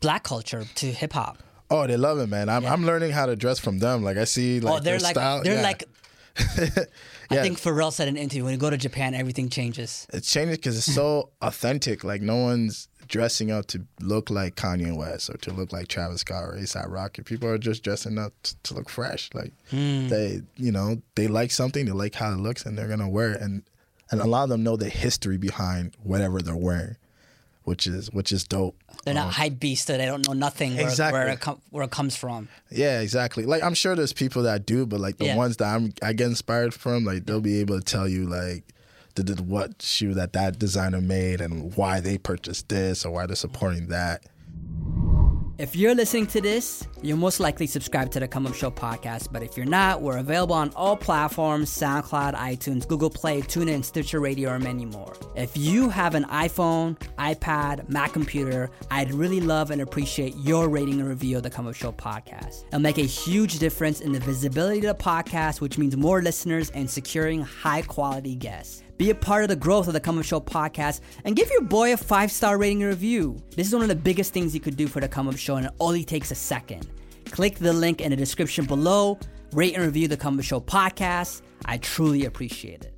[0.00, 1.42] black culture, to hip hop?
[1.68, 2.48] Oh, they love it, man.
[2.48, 4.04] I'm, I'm learning how to dress from them.
[4.04, 5.42] Like I see, like oh, they're their like style.
[5.42, 5.62] they're yeah.
[5.62, 5.84] like.
[7.28, 10.06] I think Pharrell said in an interview when you go to Japan, everything changes.
[10.12, 12.04] It changes because it's so authentic.
[12.04, 16.20] Like no one's dressing up to look like Kanye West or to look like Travis
[16.22, 17.22] Scott or A$AP Rocky.
[17.22, 19.30] People are just dressing up t- to look fresh.
[19.34, 20.08] Like Mm.
[20.08, 23.32] they, you know, they like something, they like how it looks, and they're gonna wear
[23.32, 23.40] it.
[23.40, 23.62] And
[24.10, 26.96] and a lot of them know the history behind whatever they're wearing,
[27.64, 28.76] which is which is dope.
[29.04, 29.86] They're not hype beasts.
[29.86, 31.18] That they don't know nothing where, Exactly.
[31.18, 32.48] where, it com- where it comes from.
[32.70, 33.44] Yeah, exactly.
[33.46, 35.36] Like I'm sure there's people that do, but like the Yeah.
[35.36, 38.64] ones that I'm I get inspired from, like they'll be able to tell you like
[39.22, 43.36] the what shoe that that designer made and why they purchased this or why they're
[43.36, 44.24] supporting that.
[45.58, 49.32] If you're listening to this, you're most likely subscribed to the Come Up Show podcast.
[49.32, 54.20] But if you're not, we're available on all platforms SoundCloud, iTunes, Google Play, TuneIn, Stitcher
[54.20, 55.14] Radio, and many more.
[55.34, 61.00] If you have an iPhone, iPad, Mac computer, I'd really love and appreciate your rating
[61.00, 62.66] and review of the Come Up Show podcast.
[62.66, 66.68] It'll make a huge difference in the visibility of the podcast, which means more listeners
[66.70, 68.82] and securing high quality guests.
[68.98, 71.60] Be a part of the growth of the Come Up Show podcast and give your
[71.62, 73.36] boy a five star rating and review.
[73.54, 75.56] This is one of the biggest things you could do for the Come Up Show,
[75.56, 76.86] and it only takes a second.
[77.26, 79.18] Click the link in the description below,
[79.52, 81.42] rate and review the Come Up Show podcast.
[81.66, 82.94] I truly appreciate it.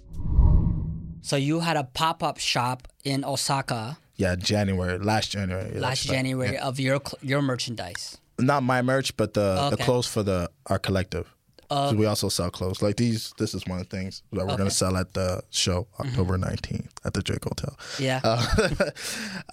[1.20, 5.78] So, you had a pop up shop in Osaka Yeah, January, last January.
[5.78, 6.04] last.
[6.06, 6.64] January Yeah.
[6.66, 8.18] of your your merchandise.
[8.38, 11.26] Not my merch, but the the clothes for the our collective.
[11.70, 12.80] Uh, we also sell clothes.
[12.80, 14.52] Like these, this is one of the things that we're Okay.
[14.52, 14.58] Mm-hmm.
[14.58, 17.76] gonna sell at the show October 19th at the Drake Hotel.
[17.98, 18.20] Yeah.
[18.24, 18.90] Uh,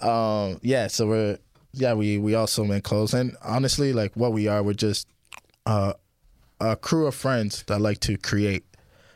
[0.00, 0.86] um, yeah.
[0.86, 1.38] So we're
[1.72, 5.06] yeah we we also make clothes, and honestly, like what we are, we're just
[5.66, 5.92] uh,
[6.60, 8.64] a crew of friends that like to create.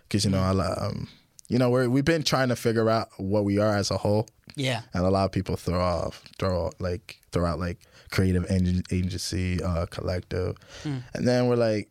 [0.03, 0.51] Because you know, I,
[0.87, 1.09] um,
[1.49, 4.29] you know, we're we've been trying to figure out what we are as a whole.
[4.57, 4.83] Yeah.
[4.93, 7.79] And a lot of people throw off, throw like throw out like
[8.11, 11.03] creative agency, uh, collective, Mm.
[11.15, 11.89] and then we're like,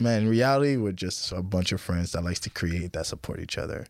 [0.00, 3.40] man, in reality, we're just a bunch of friends that likes to create, that support
[3.40, 3.86] each other,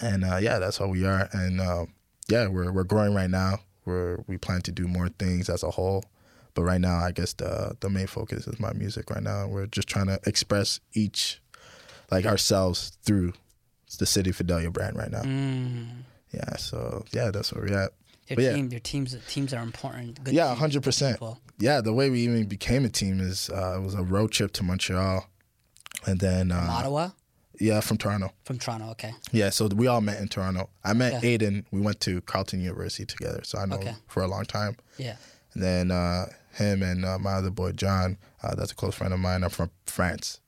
[0.00, 1.28] and uh, yeah, that's what we are.
[1.32, 1.92] And um,
[2.28, 3.60] yeah, we're we're growing right now.
[3.84, 6.04] We're we plan to do more things as a whole,
[6.54, 9.10] but right now, I guess the the main focus is my music.
[9.10, 11.40] Right now, we're just trying to express each
[12.10, 13.32] like ourselves through
[13.98, 15.22] the City Fidelia brand right now.
[15.22, 15.86] Mm.
[16.32, 17.92] Yeah, so yeah, that's where we're at.
[18.28, 18.54] Your But yeah.
[18.54, 20.22] team, your teams, teams are important.
[20.24, 21.20] Good yeah, hundred percent.
[21.58, 24.52] Yeah, the way we even became a team is uh, it was a road trip
[24.54, 25.28] to Montreal,
[26.06, 27.10] and then uh, Ottawa,
[27.58, 28.32] Yeah, from Toronto.
[28.44, 28.90] from Toronto.
[28.90, 29.12] Okay.
[29.32, 30.68] Yeah, so we all met in Toronto.
[30.84, 31.36] I met Okay.
[31.38, 31.64] Aiden.
[31.70, 33.88] We went to Carleton University together, so I know Okay.
[33.90, 34.76] him for a long time.
[34.98, 35.16] Yeah.
[35.54, 39.12] And then uh, him and uh, my other boy John, uh, that's a close friend
[39.14, 39.42] of mine.
[39.44, 40.40] I'm from France,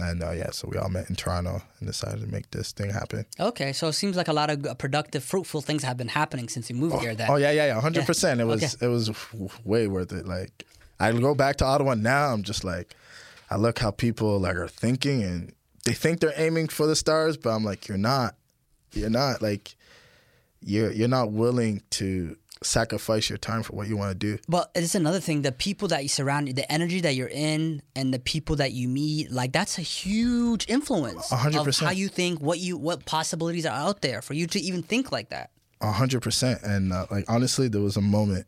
[0.00, 2.90] And uh, yeah, so we all met in Toronto and decided to make this thing
[2.90, 3.24] happen.
[3.40, 6.68] Okay, so it seems like a lot of productive, fruitful things have been happening since
[6.70, 7.14] you moved here.
[7.14, 7.28] Then.
[7.30, 8.40] Oh yeah, yeah, yeah, hundred percent.
[8.40, 8.86] It was Okay.
[8.86, 9.10] it was
[9.64, 10.26] way worth it.
[10.26, 10.64] Like
[11.00, 12.32] I go back to Ottawa now.
[12.32, 12.94] I'm just like,
[13.50, 15.52] I look how people like are thinking, and
[15.84, 18.34] they think they're aiming for the stars, but I'm like, you're not.
[18.92, 19.76] You're not like,
[20.60, 24.38] you're you're not willing to sacrifice your time for what you want to do.
[24.48, 25.42] Well, it's another thing.
[25.42, 28.88] The people that you surround, the energy that you're in, and the people that you
[28.88, 31.86] meet, like that's a huge influence A hundred of percent.
[31.86, 35.12] how you think, what you, what possibilities are out there for you to even think
[35.12, 35.50] like that.
[35.80, 36.60] A hundred percent.
[36.62, 38.46] And uh, like honestly, there was a moment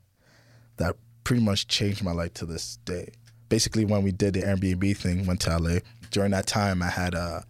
[0.78, 3.12] that pretty much changed my life to this day.
[3.50, 5.80] Basically, when we did the Airbnb thing, went to LA.
[6.10, 7.44] During that time, I had a,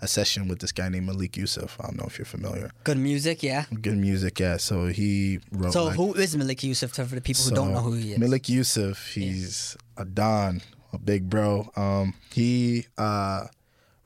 [0.00, 1.76] a session with this guy named Malik Yusef.
[1.80, 2.70] I don't know if you're familiar.
[2.84, 3.64] Good music, yeah.
[3.82, 4.58] Good music, yeah.
[4.58, 5.72] So he wrote.
[5.72, 8.12] So like- who is Malik Yusef for the people who don't so know who he
[8.12, 8.18] is?
[8.18, 10.60] Malik Yusef, he's a don,
[10.92, 11.70] a big bro.
[11.74, 13.46] Um, he uh,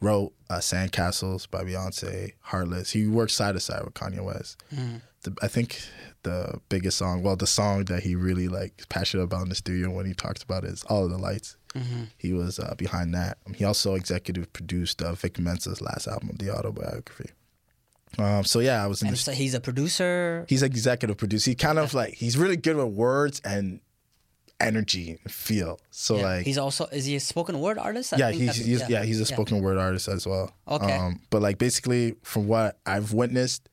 [0.00, 4.62] wrote uh, "Sandcastles" by Beyonce, "Heartless." He worked side to side with Kanye West.
[4.74, 5.02] Mm.
[5.22, 5.80] The, I think
[6.22, 9.90] the biggest song, well, the song that he really like passionate about in the studio
[9.90, 12.08] when he talks about it is "All of the Lights." Mhm.
[12.18, 13.38] He was uh, behind that.
[13.46, 17.30] Um, he also executive produced uh, Vic Mensa's last album, the autobiography.
[18.18, 20.44] Um, so yeah, I was in And the so he's a producer.
[20.48, 21.50] He's executive producer.
[21.50, 23.80] He kind of like he's really good with words and
[24.58, 25.78] energy and feel.
[25.90, 26.22] So Yeah.
[26.24, 28.12] like he's also is he a spoken word artist?
[28.12, 29.04] I yeah, he's, he's yeah.
[29.04, 30.52] he's a spoken word artist as well.
[30.68, 30.92] Okay.
[30.96, 33.68] Um, but like basically from what I've witnessed,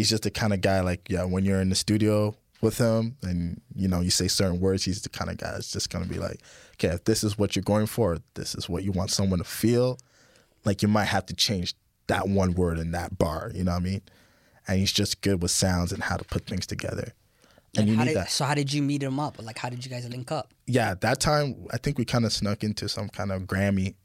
[0.00, 3.16] he's just the kind of guy like yeah, when you're in the studio with him
[3.22, 6.06] and you know you say certain words, he's the kind of guy that's just gonna
[6.06, 6.40] be like,
[6.74, 9.44] okay, if this is what you're going for, this is what you want someone to
[9.44, 9.98] feel.
[10.64, 11.74] Like you might have to change
[12.06, 13.50] that one word in that bar.
[13.54, 14.02] You know what I mean?
[14.66, 17.12] And he's just good with sounds and how to put things together.
[17.76, 18.30] And you how need did, that.
[18.30, 19.40] So how did you meet him up?
[19.42, 20.54] Like how did you guys link up?
[20.66, 23.96] yeah, that time I think we kind of snuck into some kind of Grammy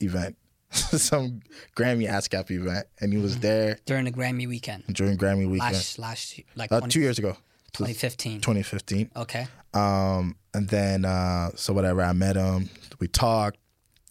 [0.00, 0.36] event,
[0.70, 1.40] some
[1.76, 4.84] Grammy ASCAP event, and he was there during the Grammy weekend.
[4.92, 5.74] during Grammy weekend.
[5.74, 7.36] Last last like uh, 20 two years ago,
[7.72, 8.40] 2015.
[8.40, 9.10] 2015.
[9.16, 9.46] Okay.
[9.74, 12.68] Um, and then uh, so whatever, I met him,
[13.00, 13.58] we talked,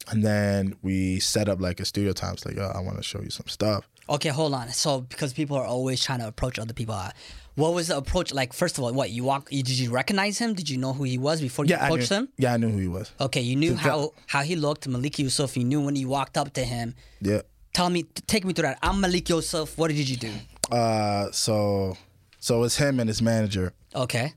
[0.09, 2.33] and then we set up like a studio time.
[2.33, 3.87] It's like, oh, I want to show you some stuff.
[4.09, 4.69] Okay, hold on.
[4.69, 7.11] So because people are always trying to approach other people, uh,
[7.57, 8.53] what was the approach like?
[8.53, 9.49] First of all, what you walk?
[9.51, 10.53] you- Did you recognize him?
[10.53, 12.29] Did you know who he was before you Yeah, approached knew, him?
[12.37, 13.11] yeah, I knew who he was.
[13.19, 15.57] Okay, you knew how how he looked, Malik Yusef.
[15.57, 16.93] You knew when you walked up to him.
[17.21, 17.41] Yeah.
[17.73, 18.79] Tell me, take me through that.
[18.81, 19.77] I'm Malik Yusef.
[19.77, 20.31] What did you do?
[20.71, 21.97] Uh, so
[22.39, 23.73] so it's him and his manager.
[23.95, 24.33] Okay.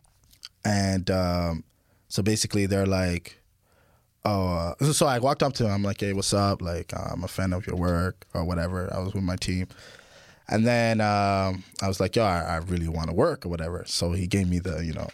[0.65, 1.65] and um,
[2.09, 3.41] so basically they're like,
[4.25, 5.73] oh, uh, so I walked up to him.
[5.73, 6.61] I'm like, hey, what's up?
[6.63, 8.93] Like, uh, I'm a fan of your work or whatever.
[8.95, 9.69] I was with my team,
[10.51, 13.85] and then um, I was like, yo, I, I really want to work or whatever.
[13.87, 15.09] So he gave me the, you know,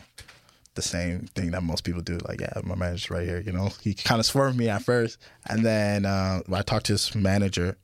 [0.75, 2.19] the same thing that most people do.
[2.29, 3.41] Like, yeah, my manager's right here.
[3.41, 6.93] You know, he kind of swerved me at first, and then uh, I talked to
[6.95, 7.77] his manager,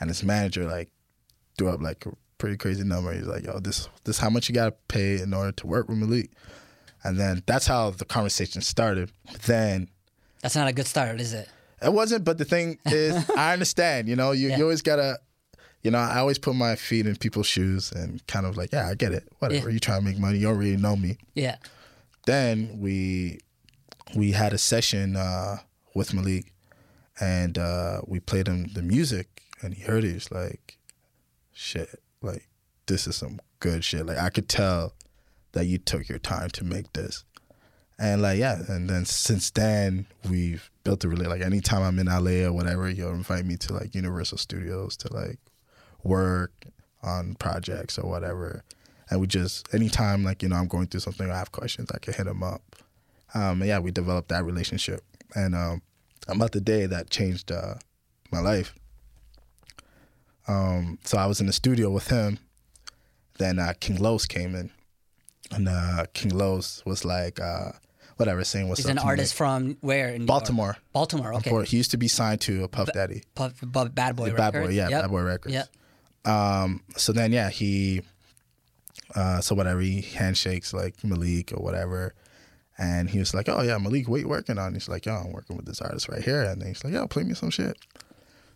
[0.00, 0.88] and his manager like
[1.58, 3.12] threw up like a pretty crazy number.
[3.12, 5.98] He's like, yo, this this how much you gotta pay in order to work with
[5.98, 6.30] Malik.
[7.02, 9.10] And then that's how the conversation started.
[9.46, 9.88] Then
[10.42, 11.48] That's not a good start, is it?
[11.82, 14.06] it wasn't, but the thing is, I understand.
[14.06, 14.58] You know, you, Yeah.
[14.58, 15.18] you always gotta,
[15.82, 18.88] you know, I always put my feet in people's shoes and kind of like, yeah,
[18.88, 19.28] I get it.
[19.38, 19.68] Whatever.
[19.68, 19.74] Yeah.
[19.74, 20.38] You trying to make money?
[20.38, 21.16] You don't really know me.
[21.34, 21.56] Yeah.
[22.26, 23.40] Then we
[24.14, 25.58] we had a session uh,
[25.94, 26.52] with Malik,
[27.20, 30.12] and uh, we played him the music, and he heard it.
[30.12, 30.76] He's like,
[31.52, 31.88] shit,
[32.20, 32.48] like
[32.86, 34.04] this is some good shit.
[34.04, 34.94] Like I could tell
[35.52, 37.24] that you took your time to make this.
[37.98, 42.06] And like yeah, and then since then we've built a really like anytime I'm in
[42.06, 45.38] LA or whatever, he'll invite me to like Universal Studios to like
[46.02, 46.52] work
[47.02, 48.64] on projects or whatever.
[49.10, 51.90] And we just anytime like, you know, I'm going through something or I have questions,
[51.92, 52.62] I can hit him up.
[53.34, 55.02] Um and yeah, we developed that relationship.
[55.34, 55.82] And um
[56.28, 57.74] about the day that changed uh
[58.30, 58.74] my life.
[60.48, 62.38] Um so I was in the studio with him.
[63.38, 64.70] Then uh King Los came in.
[65.50, 67.72] And uh King Los was like uh
[68.16, 69.08] whatever saying what's He's up an to me.
[69.08, 70.10] artist from where?
[70.10, 70.76] In Baltimore.
[70.92, 71.34] Baltimore.
[71.34, 71.64] Okay.
[71.64, 73.22] He used to be signed to a Puff Daddy.
[73.34, 74.26] Puff, Bad Boy.
[74.28, 75.02] Yeah, Bad Boy, yeah, Yep.
[75.02, 75.54] Bad Boy Records.
[75.54, 75.68] Yep.
[76.24, 78.02] Um, so then yeah, he
[79.14, 82.14] uh so whatever, he handshakes like Malik or whatever.
[82.78, 84.74] And he was like, Oh yeah, Malik, what you working on?
[84.74, 86.42] He's like, Yo, I'm working with this artist right here.
[86.42, 87.76] And then he's like, Yo, play me some shit.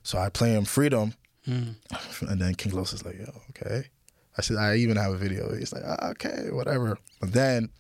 [0.03, 1.15] So I play him Freedom.
[1.47, 1.75] Mm.
[2.23, 3.89] And then King Los is like, Yo, okay.
[4.37, 5.55] I said, I even have a video.
[5.55, 6.99] He's like, ah, okay, whatever.
[7.21, 7.71] But then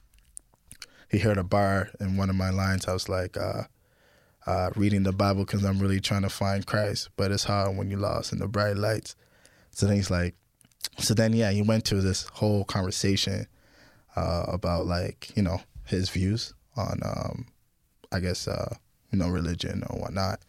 [1.10, 2.86] he heard a bar in one of my lines.
[2.86, 3.64] I was like, uh,
[4.46, 7.90] uh, reading the Bible because I'm really trying to find Christ, but it's hard when
[7.90, 9.16] you're lost in the bright lights.
[9.74, 10.34] So then he's like,
[10.98, 13.46] so then yeah, he went to this whole conversation
[14.16, 17.46] uh, about like you know his views on, um,
[18.12, 18.74] I guess uh,
[19.10, 20.40] you know religion or whatnot,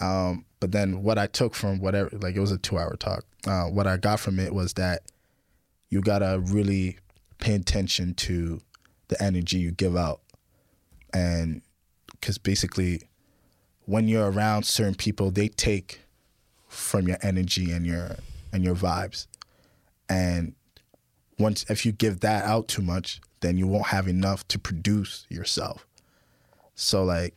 [0.00, 3.24] Um, but then what I took from whatever, like it was a two hour talk.
[3.46, 5.02] Uh, what I got from it was that
[5.88, 6.98] you gotta really
[7.38, 8.60] pay attention to
[9.08, 10.20] the energy you give out,
[11.14, 11.62] and
[12.10, 13.02] because basically,
[13.84, 16.00] when you're around certain people, they take
[16.68, 18.16] from your energy and your
[18.56, 19.26] and your vibes,
[20.08, 20.54] and
[21.38, 25.26] once if you give that out too much, then you won't have enough to produce
[25.28, 25.86] yourself.
[26.74, 27.34] So like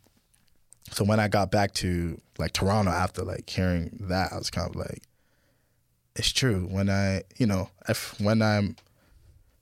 [0.91, 4.69] so when I got back to like Toronto after like hearing that, I was kind
[4.69, 5.03] of like,
[6.15, 6.67] it's true.
[6.69, 8.75] When I, you know, if when I'm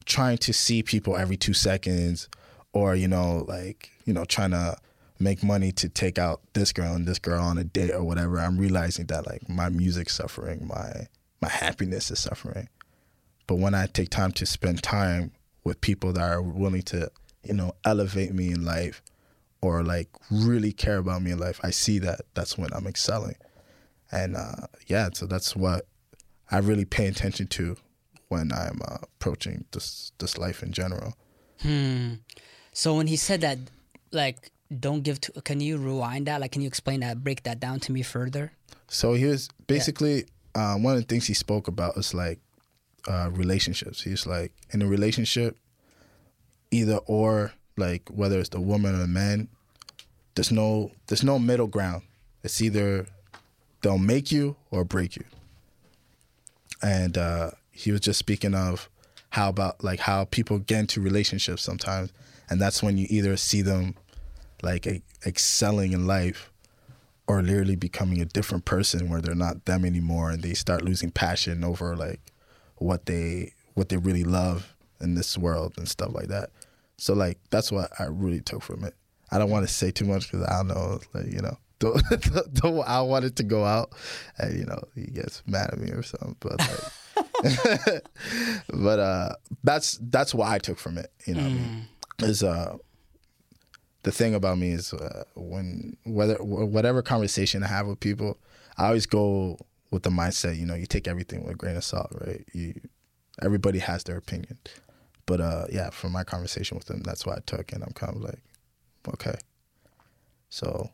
[0.05, 2.29] trying to see people every two seconds,
[2.73, 4.77] or you know, like you know, trying to
[5.19, 8.39] make money to take out this girl and this girl on a date or whatever,
[8.39, 11.07] I'm realizing that like my music's suffering, my
[11.41, 12.69] my happiness is suffering.
[13.45, 15.31] But when I take time to spend time
[15.63, 17.09] with people that are willing to,
[17.43, 19.01] you know, elevate me in life
[19.61, 23.35] or like really care about me in life, I see that that's when I'm excelling.
[24.11, 25.87] And uh, yeah, so that's what
[26.51, 27.77] I really pay attention to
[28.29, 31.13] when I'm uh, approaching this this life in general.
[31.61, 32.15] Hmm.
[32.73, 33.57] So when he said that,
[34.11, 36.41] like, don't give to, can you rewind that?
[36.41, 38.51] Like, can you explain that, break that down to me further?
[38.87, 40.25] So he was basically
[40.57, 42.39] uh, one of the things he spoke about is like
[43.07, 44.01] uh, relationships.
[44.01, 45.55] He's like in a relationship,
[46.71, 49.49] either or, like whether it's the woman or the man,
[50.33, 52.01] there's no there's no middle ground.
[52.43, 53.05] It's either
[53.81, 55.25] they'll make you or break you.
[56.81, 58.89] And uh, he was just speaking of
[59.29, 62.11] how about like how people get into relationships sometimes,
[62.49, 63.93] and that's when you either see them
[64.63, 64.87] like
[65.23, 66.51] excelling in life
[67.27, 71.11] or literally becoming a different person where they're not them anymore and they start losing
[71.11, 72.31] passion over like
[72.77, 76.49] what they what they really love in this world and stuff like that.
[76.97, 78.95] So like that's what I really took from it.
[79.29, 82.53] I don't want to say too much because I don't know, like you know, don't,
[82.53, 83.93] don't I want it to go out,
[84.37, 86.35] and you know he gets mad at me or something.
[86.39, 88.03] But like,
[88.73, 91.11] but uh, that's that's what I took from it.
[91.25, 91.87] You know, what I mean?
[92.19, 92.77] is uh,
[94.07, 98.37] the thing about me is uh, when whether whatever conversation I have with people,
[98.77, 99.57] I always go
[99.91, 100.57] with the mindset.
[100.57, 102.45] You know, you take everything with a grain of salt, right?
[102.53, 102.73] You
[103.41, 104.59] everybody has their opinion,
[105.25, 108.15] but uh, yeah, from my conversation with them, that's what I took, and I'm kind
[108.15, 108.39] of like,
[109.15, 109.35] okay,
[110.47, 110.89] so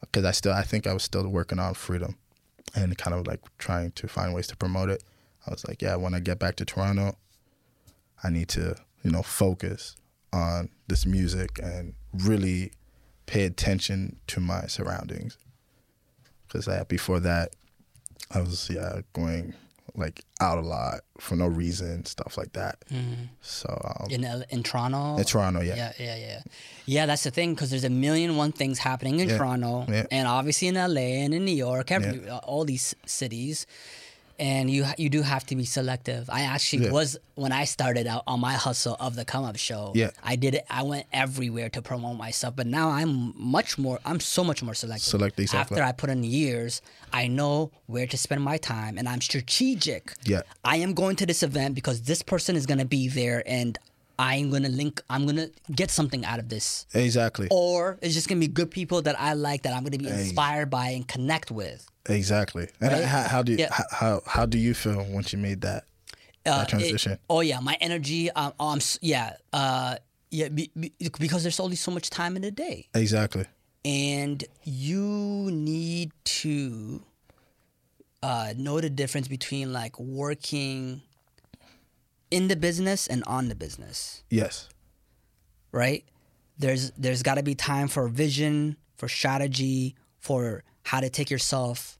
[0.00, 2.16] because I still I think I was still working on freedom,
[2.74, 5.04] and kind of like trying to find ways to promote it.
[5.46, 7.16] I was like, yeah, when I get back to Toronto,
[8.24, 8.74] I need to
[9.04, 9.94] you know focus
[10.32, 12.72] on this music and really
[13.26, 15.36] pay attention to my surroundings.
[16.48, 17.54] Because before that,
[18.30, 19.54] I was yeah going
[19.94, 22.82] like out a lot for no reason, stuff like that.
[23.42, 23.68] So
[24.00, 25.16] um, In L- in Toronto.
[25.18, 26.42] in Toronto, yeah, Yeah, yeah, yeah.
[26.86, 30.06] Yeah, that's the thing because there's a million one things happening in Yeah, Toronto yeah.
[30.10, 33.66] and obviously in LA and in New York, every, uh, all these cities.
[34.38, 36.28] And you you do have to be selective.
[36.30, 36.92] I actually Yeah.
[36.92, 39.92] was when I started out on my hustle of the come up show.
[39.94, 40.10] Yeah.
[40.22, 40.64] I did it.
[40.70, 44.00] I went everywhere to promote myself, but now I'm much more.
[44.04, 45.04] I'm so much more selective.
[45.04, 45.76] Select, exactly.
[45.78, 50.12] After I put in years, I know where to spend my time, and I'm strategic.
[50.24, 50.42] Yeah.
[50.64, 53.78] I am going to this event because this person is gonna be there, and
[54.18, 55.00] I'm gonna link.
[55.10, 59.02] I'm gonna get something out of this, exactly, or it's just gonna be good people
[59.02, 61.86] that I like that I'm gonna be inspired by and connect with.
[62.08, 62.68] exactly.
[62.80, 63.04] And Right?
[63.04, 63.68] how, how do you, Yeah.
[63.90, 65.84] how, how do you feel once you made that
[66.44, 67.12] Uh, that transition?
[67.12, 68.30] it- oh yeah, my energy.
[68.32, 69.96] Um, um s- yeah, uh,
[70.30, 73.44] yeah, be, be- because there's only so much time in a day, exactly.
[73.84, 77.02] and you need to
[78.22, 81.02] uh, know the difference between like working
[82.32, 84.24] in the business and on the business.
[84.30, 84.68] Yes.
[85.70, 86.04] right?
[86.58, 91.98] There's there's got to be time for vision, for strategy, for how to take yourself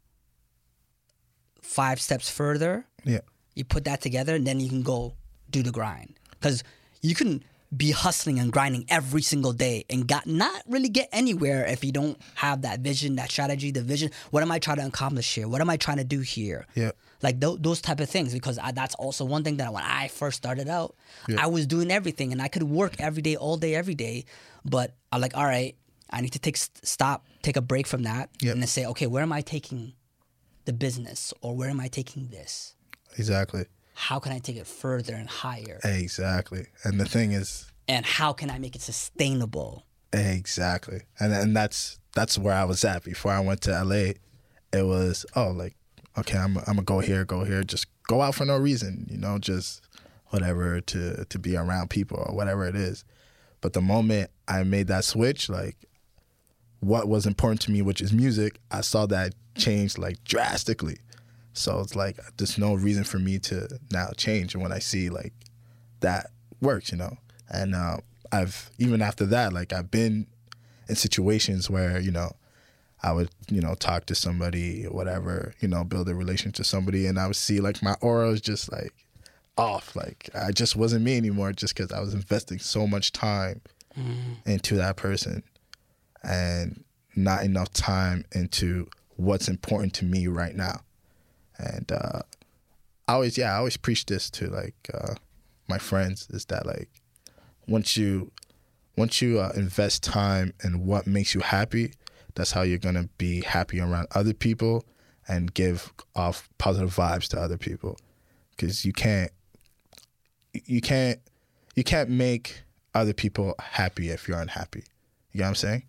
[1.61, 2.85] five steps further.
[3.05, 3.20] Yeah.
[3.55, 5.14] You put that together, and then you can go
[5.51, 6.14] do the grind.
[6.33, 6.62] Because
[7.03, 7.43] you can
[7.74, 11.91] be hustling and grinding every single day and got not really get anywhere if you
[11.93, 14.11] don't have that vision, that strategy, the vision.
[14.30, 15.49] What am I trying to accomplish here?
[15.49, 16.66] What am I trying to do here?
[16.74, 16.93] Yeah.
[17.22, 20.08] Like th- those type of things because I, that's also one thing that when I
[20.08, 20.94] first started out,
[21.28, 21.42] Yeah.
[21.42, 24.24] I was doing everything and I could work every day, all day, every day.
[24.64, 25.76] But I'm like, all right,
[26.10, 28.52] I need to take st- stop, take a break from that, Yeah.
[28.52, 29.94] and then say, okay, where am I taking
[30.64, 32.74] the business or where am I taking this?
[33.18, 33.64] Exactly.
[33.94, 35.78] How can I take it further and higher?
[35.84, 36.66] Exactly.
[36.84, 39.84] And the thing is, And how can I make it sustainable?
[40.14, 44.12] Exactly, and and that's that's where I was at before I went to LA.
[44.72, 45.74] It was oh like
[46.18, 49.18] okay I'm I'm gonna go here go here just go out for no reason you
[49.18, 49.82] know just
[50.32, 53.04] whatever to to be around people or whatever it is.
[53.60, 55.76] But the moment I made that switch, like
[56.80, 60.96] what was important to me, which is music, I saw that change like drastically.
[61.52, 65.10] So it's like there's no reason for me to now change And when I see
[65.10, 65.34] like
[66.00, 66.28] that
[66.60, 67.18] works, you know.
[67.50, 67.98] And uh,
[68.32, 70.26] I've even after that, like I've been
[70.88, 72.32] in situations where you know
[73.03, 76.64] I would you know talk to somebody or whatever, you know, build a relationship to
[76.64, 78.92] somebody, and I would see like my aura was just like
[79.59, 83.61] off, like I just wasn't me anymore, just because I was investing so much time
[84.46, 85.42] into that person
[86.22, 86.84] and
[87.14, 90.80] not enough time into what's important to me right now.
[91.59, 92.22] And uh,
[93.07, 95.14] I always, yeah, I always preach this to like uh,
[95.68, 96.88] my friends is that like
[97.68, 98.30] once you
[98.96, 101.92] once you uh, invest time in what makes you happy,
[102.35, 104.85] that's how you're gonna be happy around other people
[105.28, 107.99] and give off positive vibes to other people.
[108.51, 109.30] Because you can't
[110.66, 111.20] you can't
[111.74, 112.62] you can't make
[112.95, 114.85] other people happy if you're unhappy.
[115.33, 115.83] You know what I'm saying?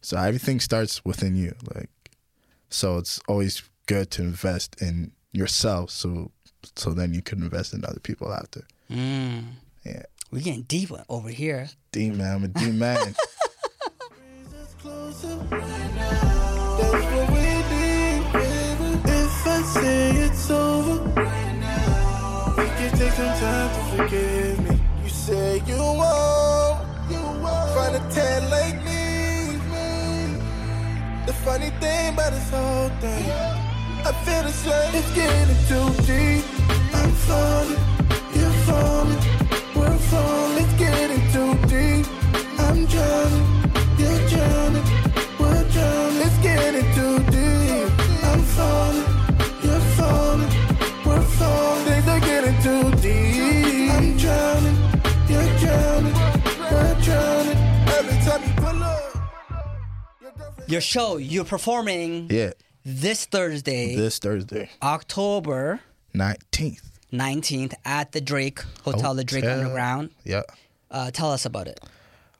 [0.00, 1.54] So everything starts within you.
[1.74, 1.90] Like
[2.68, 6.30] so it's always good to invest in yourself so
[6.76, 8.62] so then you can invest in other people after.
[8.90, 9.44] Mm.
[9.84, 10.02] Yeah.
[10.30, 11.68] We're getting deep over here.
[11.90, 13.14] Deep man, I'm a deep man.
[16.92, 17.42] we're falling.
[19.74, 22.54] It's over right now,
[22.96, 24.80] take some time to forgive me.
[25.02, 26.80] You say you will,
[27.10, 29.58] you will try to tell like me
[31.26, 33.30] The funny thing about this whole thing
[34.04, 36.44] I feel as like it's getting too deep.
[42.58, 43.46] I'm drowning,
[43.98, 45.01] you're drowning,
[46.42, 47.90] getting too deep.
[48.24, 49.06] I'm falling,
[49.62, 50.50] you're falling,
[51.06, 51.84] we're falling.
[51.86, 53.90] Things are getting too deep.
[53.92, 54.76] I'm drowning,
[55.28, 56.14] you're drowning,
[56.70, 57.58] we're drowning.
[57.96, 59.00] Every time you pull up.
[60.68, 62.52] Your show, you're performing yeah.
[62.84, 65.80] this Thursday, This Thursday, October
[66.14, 66.88] nineteenth.
[67.12, 70.08] 19th at the Drake Hotel, the Drake Underground.
[70.24, 70.44] Yeah.
[70.90, 71.78] Uh, tell us about it.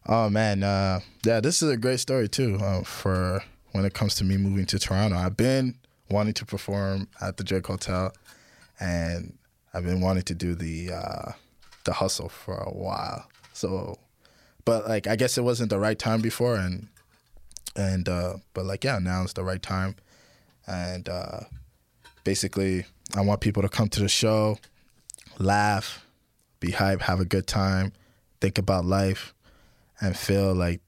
[0.06, 2.56] Oh man, uh, yeah, this is a great story too.
[2.56, 5.74] Uh, for when it comes to me moving to Toronto, I've been
[6.10, 8.12] wanting to perform at the Drake Hotel,
[8.78, 9.36] and
[9.74, 11.32] I've been wanting to do the uh,
[11.84, 13.26] the hustle for a while.
[13.52, 13.98] So,
[14.64, 16.88] but like, I guess it wasn't the right time before, and
[17.76, 19.96] and uh, but like, yeah, now it's the right time,
[20.66, 21.40] and uh,
[22.24, 22.84] basically,
[23.16, 24.58] I want people to come to the show,
[25.38, 26.04] laugh,
[26.60, 27.92] be hype, have a good time,
[28.40, 29.34] think about life,
[30.00, 30.80] and feel like,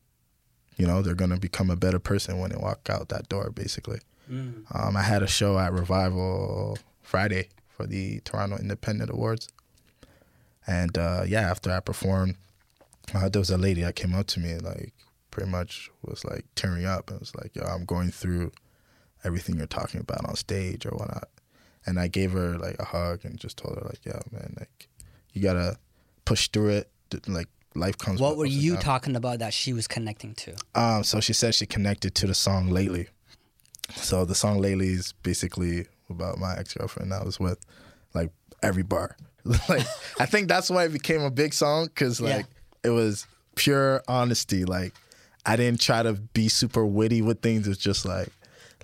[0.77, 3.51] you know, they're gonna become a better person when they walk out that door.
[3.51, 4.01] Basically,
[4.73, 9.49] um, I had a show at Revival Friday for the Toronto Independent Awards,
[10.67, 12.37] and uh, yeah, after I performed,
[13.15, 14.93] uh, there was a lady that came up to me like
[15.31, 18.53] pretty much was like tearing up and was like, "Yo, I'm going through
[19.25, 21.29] everything you're talking about on stage or whatnot,"
[21.87, 24.89] and I gave her like a hug and just told her like, "Yo, man, like
[25.33, 25.77] you gotta
[26.25, 26.91] push through it.
[27.29, 30.55] Like life comes." What were you talking about that she was connecting to?
[30.75, 33.09] Um, so she said she connected to the song Lately.
[33.97, 37.59] So the song Lately is basically about my ex girlfriend I was with,
[38.15, 38.31] like
[38.63, 39.17] every bar.
[39.69, 39.87] like
[40.19, 42.37] I think that's why it became a big song because Yeah.
[42.37, 42.47] like
[42.83, 44.65] it was pure honesty.
[44.65, 44.95] Like
[45.45, 47.69] I didn't try to be super witty with things.
[47.69, 48.29] It's just like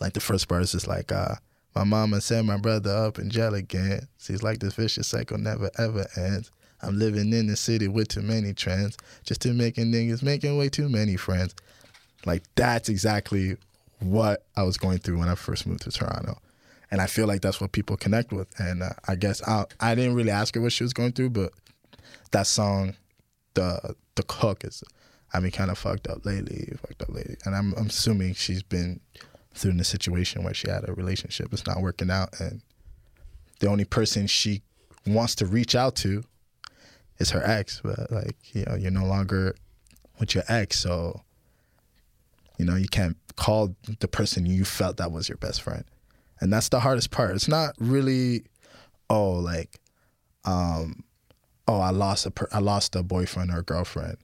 [0.01, 1.37] like the first verse is like uh
[1.75, 4.07] my mama said my brother up in jail again.
[4.19, 6.51] Seems like this vicious cycle never ever ends.
[6.83, 8.97] I'm living in the city with too many trends.
[9.25, 11.55] Just to making niggas making way too many friends.
[12.27, 13.57] Like that's exactly
[14.01, 16.39] what I was going through when I first moved to Toronto.
[16.91, 18.49] And I feel like that's what people connect with.
[18.59, 21.31] And uh, I guess I I didn't really ask her what she was going through,
[21.31, 21.53] but
[22.33, 22.95] that song,
[23.55, 24.83] the the hook is,
[25.33, 27.37] I've been kind of fucked up lately, fucked up lately.
[27.45, 29.01] And I'm, I'm assuming she's been
[29.55, 32.61] through in a situation where she had a relationship, it's not working out, and
[33.61, 34.63] the only person she
[35.07, 36.23] wants to reach out to
[37.21, 37.81] is her ex.
[37.85, 39.55] But like, you know, you're no longer
[40.19, 41.23] with your ex, so
[42.59, 45.85] you know, you can't call the person you felt that was your best friend.
[46.41, 47.35] And that's the hardest part.
[47.35, 48.45] It's not really,
[49.09, 49.81] oh, like,
[50.45, 51.05] um,
[51.67, 54.19] oh, I lost a per- I lost a boyfriend or girlfriend.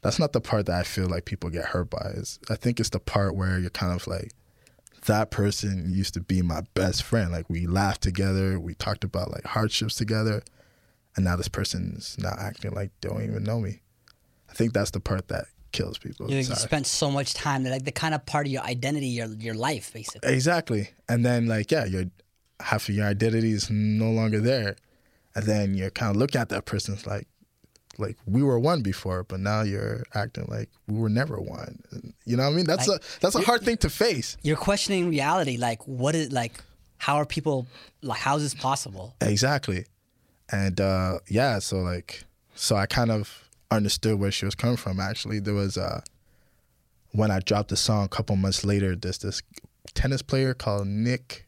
[0.00, 2.12] That's not the part that I feel like people get hurt by.
[2.14, 4.32] Is I think it's the part where you're kind of like,
[5.06, 7.30] that person used to be my best friend.
[7.30, 10.42] Like we laughed together, we talked about like hardships together,
[11.18, 13.80] and now this person's not acting like they don't even know me.
[14.48, 16.30] I think that's the part that kills people.
[16.30, 19.26] You, you spent so much time, like the kind of part of your identity, your
[19.26, 20.32] your life, basically.
[20.32, 20.90] Exactly.
[21.08, 22.04] And then like yeah, your
[22.60, 24.76] half of your identity is no longer there.
[25.34, 27.26] And then you're kind of looking at that person it's like
[27.98, 31.82] like we were one before, but now you're acting like we were never one.
[32.26, 32.64] You know what I mean?
[32.64, 34.36] That's Like, a that's a hard thing to face.
[34.42, 35.56] You're questioning reality.
[35.56, 36.52] Like, what is like?
[36.98, 37.66] How are people?
[38.02, 39.16] Like, how is this possible?
[39.20, 39.84] Exactly.
[40.50, 42.24] And uh, yeah, so like,
[42.54, 44.98] so I kind of understood where she was coming from.
[45.00, 46.00] Actually, there was uh,
[47.12, 48.96] when I dropped the song a couple months later.
[48.96, 49.42] There's this
[49.94, 51.46] tennis player called Nick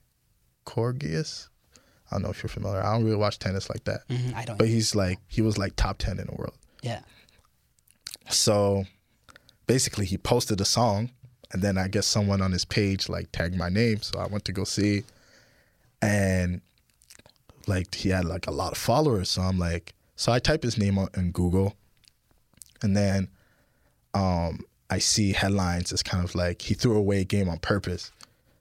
[0.66, 1.48] Kyrgios.
[2.10, 2.82] I don't know if you're familiar.
[2.82, 4.58] I don't really watch tennis like that, Mhm, I don't.
[4.58, 6.54] but he's like he was like top ten in the world.
[6.82, 7.00] Yeah.
[8.28, 8.84] So
[9.66, 11.10] basically, he posted a song,
[11.52, 14.02] and then I guess someone on his page like tagged my name.
[14.02, 15.04] So I went to go see,
[16.02, 16.60] and
[17.66, 19.30] like he had like a lot of followers.
[19.30, 21.74] So I'm like, so I type his name on in Google,
[22.82, 23.28] and then
[24.14, 25.92] um, I see headlines.
[25.92, 28.10] It's kind of like he threw away a game on purpose.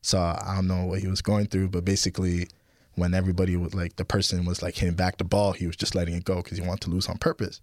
[0.02, 2.48] So I don't know what he was going through, but basically,
[2.96, 5.96] when everybody was like the person was like hitting back the ball, he was just
[5.96, 7.60] letting it go because he wanted to lose on purpose.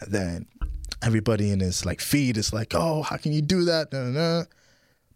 [0.00, 0.46] And then
[1.02, 4.44] everybody in his like feed is like, "Oh, how can you do that?" Nah, nah.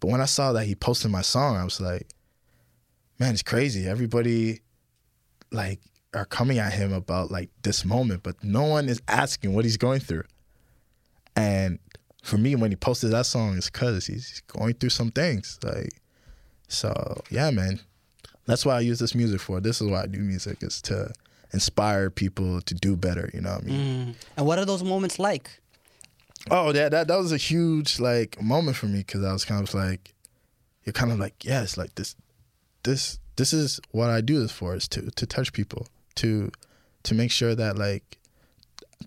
[0.00, 2.09] But when I saw that he posted my song, I was like,
[3.18, 4.61] "Man, it's crazy." Everybody
[5.53, 5.80] like
[6.14, 9.76] are coming at him about like this moment, but no one is asking what he's
[9.76, 10.24] going through.
[11.36, 11.78] And
[12.22, 15.59] for me, when he posted that song, it's because he's going through some things.
[15.62, 15.90] Like,
[16.68, 17.80] so yeah, man.
[18.44, 19.61] That's why I use this music for.
[19.61, 21.12] This is why I do music is to
[21.53, 23.30] inspire people to do better.
[23.32, 24.07] You know what I mean?
[24.07, 24.14] Mm.
[24.36, 25.61] And what are those moments like?
[26.50, 29.66] Oh, that that that was a huge like moment for me because I was kind
[29.66, 30.12] of like,
[30.84, 32.16] you're kind of like, yes, like this,
[32.82, 36.51] this, this is what I do this for is to to touch people, to
[37.05, 38.18] to make sure that like,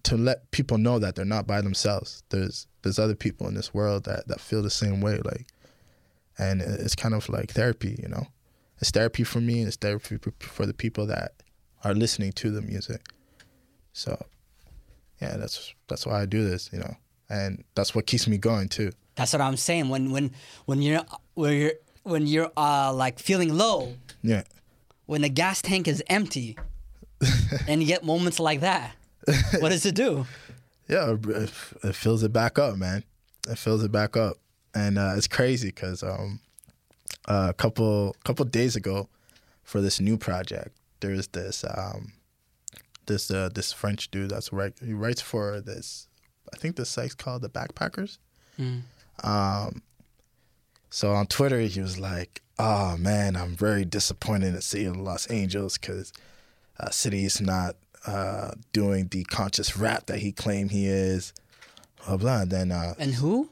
[0.04, 2.24] to let people know that they're not by themselves.
[2.30, 5.48] There's there's other people in this world that that feel the same way, like,
[6.38, 8.28] and it's kind of like therapy, you know.
[8.80, 9.60] It's therapy for me.
[9.60, 11.32] and It's therapy for the people that
[11.84, 13.02] are listening to the music.
[13.94, 14.26] So,
[15.22, 16.96] yeah, that's that's why I do this, you know,
[17.30, 18.92] and that's what keeps me going too.
[19.16, 19.88] That's what I'm saying.
[19.88, 20.32] When when
[20.66, 21.06] when you're
[21.36, 21.72] when you're
[22.04, 23.94] when you're uh like feeling low,
[24.28, 24.44] Yeah,
[25.06, 26.58] when the gas tank is empty,
[27.68, 28.94] and you get moments like that,
[29.60, 30.26] what does it do?
[30.88, 31.50] yeah, it,
[31.84, 33.04] it fills it back up, man.
[33.50, 34.38] It fills it back up,
[34.74, 36.40] and uh, it's crazy because um,
[37.28, 39.10] a couple couple days ago,
[39.64, 42.14] for this new project, there's this um,
[43.06, 44.74] this uh, this French dude that's right.
[44.84, 46.08] He writes for this.
[46.54, 48.18] I think the site's called the Backpackerz.
[49.24, 49.82] Um,
[50.90, 54.96] so on Twitter, he was like, "Oh man, I'm very disappointed in the city of
[54.98, 56.14] Los Angeles because
[56.80, 57.76] uh, city is not
[58.06, 61.34] uh, doing the conscious rap that he claimed he is."
[62.06, 62.42] Blah blah.
[62.42, 63.50] And then uh, And who?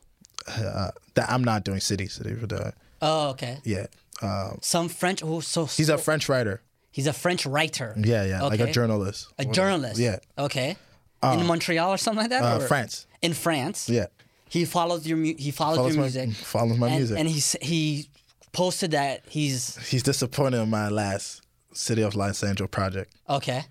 [0.47, 3.59] uh, that I'm not doing city city for the Oh, okay.
[3.63, 3.87] yeah.
[4.21, 5.23] Um, Some French.
[5.23, 6.61] Oh, so he's a French writer.
[6.91, 7.93] he's a French writer.
[7.97, 9.27] Yeah, yeah, like a journalist.
[9.39, 9.99] A journalist.
[9.99, 10.77] Yeah, Okay.
[11.23, 12.43] in Montreal or something like that.
[12.43, 13.05] uh, or- France.
[13.21, 13.89] In France.
[13.89, 14.07] Yeah,
[14.49, 16.45] He follows your mu- he follows, follows your my music.
[16.45, 17.17] follows my and, music.
[17.19, 18.09] And he he
[18.53, 21.41] posted that he's he's disappointed in my last
[21.73, 23.13] City of Los Angeles project.
[23.29, 23.65] okay.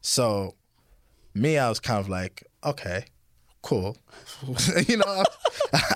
[0.00, 0.54] So,
[1.34, 3.04] me, I was kind of like, okay,
[3.62, 3.96] cool.
[4.86, 5.24] you know, I,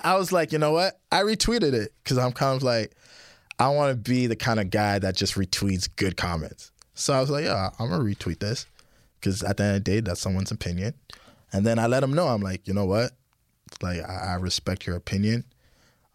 [0.05, 0.99] I was like, you know what?
[1.12, 2.95] I retweeted it because I'm kind of like,
[3.61, 6.72] I want to be the kind of guy that just retweets good comments.
[6.95, 8.66] So I was like, yeah, I'm gonna retweet this
[9.20, 10.95] because at the end of the day, that's someone's opinion.
[11.53, 13.12] And then I let him know, I'm like, you know what?
[13.80, 15.45] Like, I, I respect your opinion.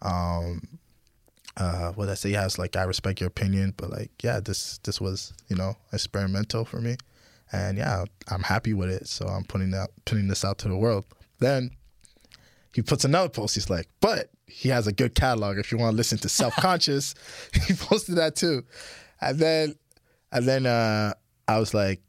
[0.02, 0.78] Um,
[1.58, 4.78] uh, what I say, yeah, it's like I respect your opinion, but like, yeah, this
[4.84, 6.96] this was you know experimental for me,
[7.52, 9.08] and yeah, I'm happy with it.
[9.08, 11.04] So I'm putting out putting this out to the world.
[11.40, 11.72] Then
[12.72, 13.56] he puts another post.
[13.56, 15.58] He's like, but he has a good catalog.
[15.58, 17.14] If you want to listen to Self Conscious,
[17.66, 18.64] he posted that too.
[19.20, 19.74] And then
[20.30, 21.14] and then uh,
[21.48, 22.00] I was like,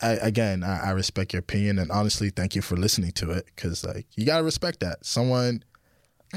[0.00, 3.46] I, again, I, I respect your opinion, and honestly, thank you for listening to it
[3.46, 5.64] because like you gotta respect that someone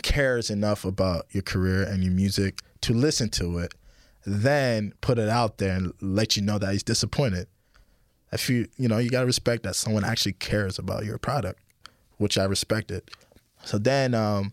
[0.03, 3.73] cares enough about your career and your music to listen to it,
[4.25, 7.47] then put it out there and let you know that he's disappointed.
[8.31, 11.59] If you you know you gotta respect that someone actually cares about your product,
[12.17, 13.09] which I respected.
[13.63, 14.51] So then um,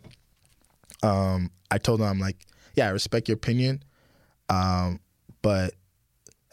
[1.03, 2.37] um, I told him I'm like,
[2.75, 3.83] yeah, I respect your opinion,
[4.49, 5.01] um,
[5.43, 5.75] but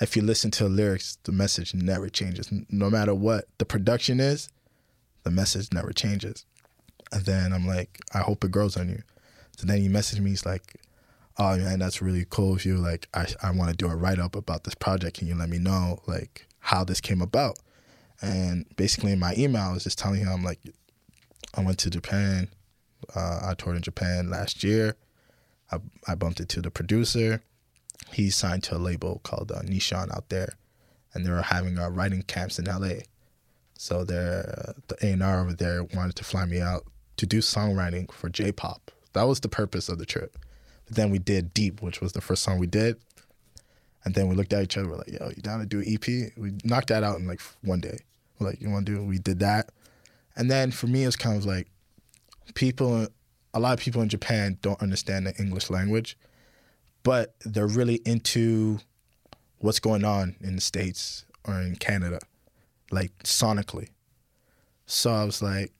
[0.01, 2.51] if you listen to the lyrics, the message never changes.
[2.69, 4.49] No matter what the production is,
[5.23, 6.45] the message never changes.
[7.11, 9.01] And then I'm like, I hope it grows on you.
[9.57, 10.75] So then he messaged me, he's like,
[11.37, 12.77] Oh man, that's really cool of you.
[12.77, 15.17] Like I I want to do a write up about this project.
[15.17, 17.57] Can you let me know like how this came about?
[18.21, 20.59] And basically in my email I was just telling him like
[21.53, 22.49] I went to Japan.
[23.15, 24.95] Uh, I toured in Japan last year.
[25.71, 27.41] I, I bumped into the producer.
[28.11, 30.53] He's signed to a label called uh, Nishan out there,
[31.13, 33.03] and they were having uh, writing camps in LA.
[33.77, 36.85] So their the A and R over there wanted to fly me out
[37.17, 38.91] to do songwriting for J-pop.
[39.13, 40.37] That was the purpose of the trip.
[40.85, 42.97] But then we did Deep, which was the first song we did.
[44.03, 44.89] And then we looked at each other.
[44.89, 46.05] We're like, "Yo, you down to do EP?"
[46.35, 47.99] We knocked that out in like one day.
[48.39, 49.71] We're like, "You want to do?" it?" We did that.
[50.35, 51.67] And then for me, it's kind of like
[52.55, 53.07] people.
[53.53, 56.17] A lot of people in Japan don't understand the English language,
[57.03, 58.79] but they're really into
[59.59, 62.19] what's going on in the states or in Canada,
[62.91, 63.89] like sonically.
[64.85, 65.73] So I was like,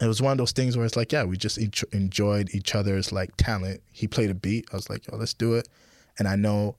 [0.00, 2.74] it was one of those things where it's like, yeah, we just enjo- enjoyed each
[2.74, 3.80] other's like talent.
[3.92, 4.68] He played a beat.
[4.72, 5.68] I was like, yo, let's do it.
[6.18, 6.76] And I know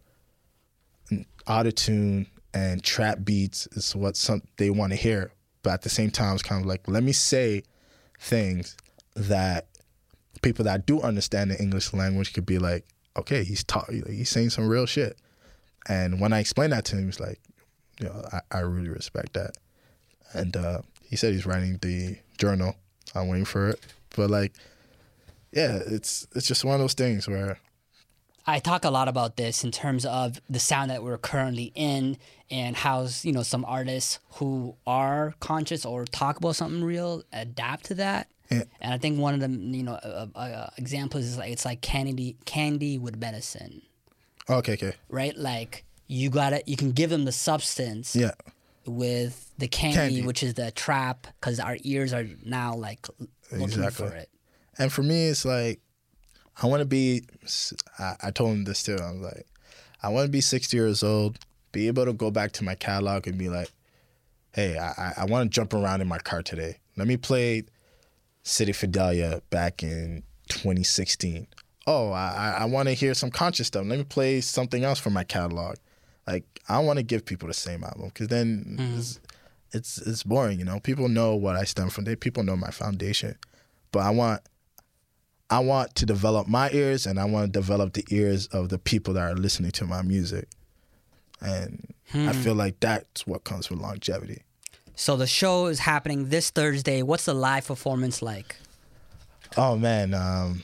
[1.48, 5.32] autotune and trap beats is what some they want to hear,
[5.64, 7.64] but at the same time, it's kind of like, let me say
[8.20, 8.78] things
[9.16, 9.68] that
[10.42, 12.86] people that do understand the English language could be like,
[13.18, 15.18] okay, he's taught, he's saying some real shit.
[15.88, 17.40] And when I explained that to him, he's like,
[18.00, 19.58] you know, I, I really respect that.
[20.34, 22.76] And uh, he said he's writing the journal.
[23.16, 23.80] I'm waiting for it.
[24.16, 24.54] But like,
[25.52, 27.60] yeah, it's it's just one of those things where
[28.46, 32.18] I talk a lot about this in terms of the sound that we're currently in
[32.52, 37.86] and how you know some artists who are conscious or talk about something real adapt
[37.86, 38.28] to that.
[38.52, 38.64] Yeah.
[38.82, 41.82] And I think one of the you know uh, uh, examples is like it's like
[41.82, 43.82] candy candy with medicine,
[44.50, 45.36] okay, okay, right?
[45.38, 48.32] Like you got to you can give them the substance yeah,
[48.86, 50.22] with the candy, Candy.
[50.24, 53.08] which is the trap, because our ears are now like
[53.52, 54.08] looking Exactly.
[54.10, 54.30] for it.
[54.78, 55.80] And for me, it's like
[56.62, 57.24] I want to be.
[58.00, 58.98] I, I told him this too.
[59.02, 59.46] I was like,
[60.02, 61.40] I want to be 60 years old,
[61.72, 63.70] be able to go back to my catalog and be like,
[64.54, 66.78] hey, I, I- I want to jump around in my car today.
[66.98, 67.64] Let me play
[68.44, 71.48] City Fidelia back in 2016.
[71.88, 73.86] Oh, I, I want to hear some conscious stuff.
[73.86, 75.76] Let me play something else from my catalog.
[76.28, 79.20] Like I want to give people the same album because then it's,
[79.72, 80.60] it's it's boring.
[80.60, 82.06] You know, people know what I stem from.
[82.06, 83.36] They people know my foundation,
[83.92, 84.42] but I want
[85.50, 88.78] I want to develop my ears and I want to develop the ears of the
[88.78, 90.48] people that are listening to my music.
[91.42, 94.44] And I feel like that's what comes with longevity.
[94.96, 97.02] So the show is happening this Thursday.
[97.02, 98.56] What's the live performance like?
[99.58, 100.64] Oh man, um,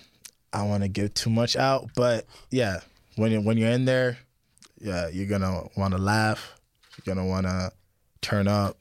[0.53, 2.79] I want to give too much out, but yeah,
[3.15, 4.17] when you when you're in there,
[4.79, 6.55] yeah, you're gonna want to laugh.
[6.97, 7.71] You're gonna want to
[8.21, 8.77] turn up.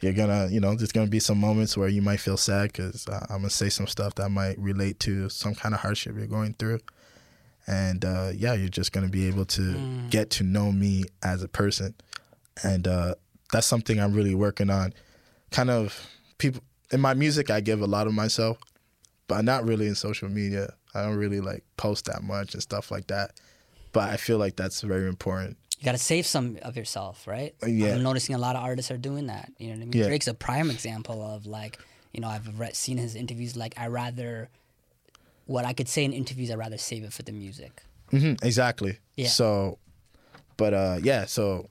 [0.00, 3.06] You're gonna, you know, there's gonna be some moments where you might feel sad because
[3.06, 6.26] uh, I'm gonna say some stuff that might relate to some kind of hardship you're
[6.26, 6.80] going through,
[7.66, 11.48] and uh, yeah, you're just gonna be able to get to know me as a
[11.48, 11.94] person,
[12.62, 13.14] and uh,
[13.52, 14.94] that's something I'm really working on.
[15.50, 16.08] Kind of
[16.38, 18.58] people in my music, I give a lot of myself,
[19.28, 20.74] but not really in social media.
[20.94, 23.32] I don't really like post that much and stuff like that.
[23.92, 25.56] But I feel like that's very important.
[25.78, 27.54] You got to save some of yourself, right?
[27.66, 27.94] Yeah.
[27.94, 29.50] I'm noticing a lot of artists are doing that.
[29.58, 29.92] You know what I mean?
[30.00, 30.06] Yeah.
[30.08, 31.78] Drake's a prime example of like,
[32.12, 33.56] you know, I've read, seen his interviews.
[33.56, 34.50] Like, I rather,
[35.46, 37.82] what I could say in interviews, I rather save it for the music.
[38.10, 38.98] hmm exactly.
[39.16, 39.28] Yeah.
[39.28, 39.78] So,
[40.56, 41.68] but uh, yeah, so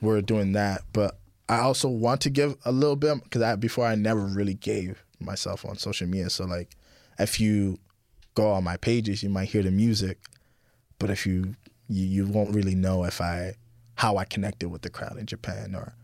[0.00, 0.82] we're doing that.
[0.92, 4.54] But I also want to give a little bit because I, before I never really
[4.54, 6.30] gave myself on social media.
[6.30, 6.70] So like,
[7.18, 7.78] if you
[8.34, 10.18] go on my pages, you might hear the music,
[11.00, 11.56] but if you
[11.88, 13.56] you, you won't really know if I
[13.96, 15.94] how I connected with the crowd in Japan or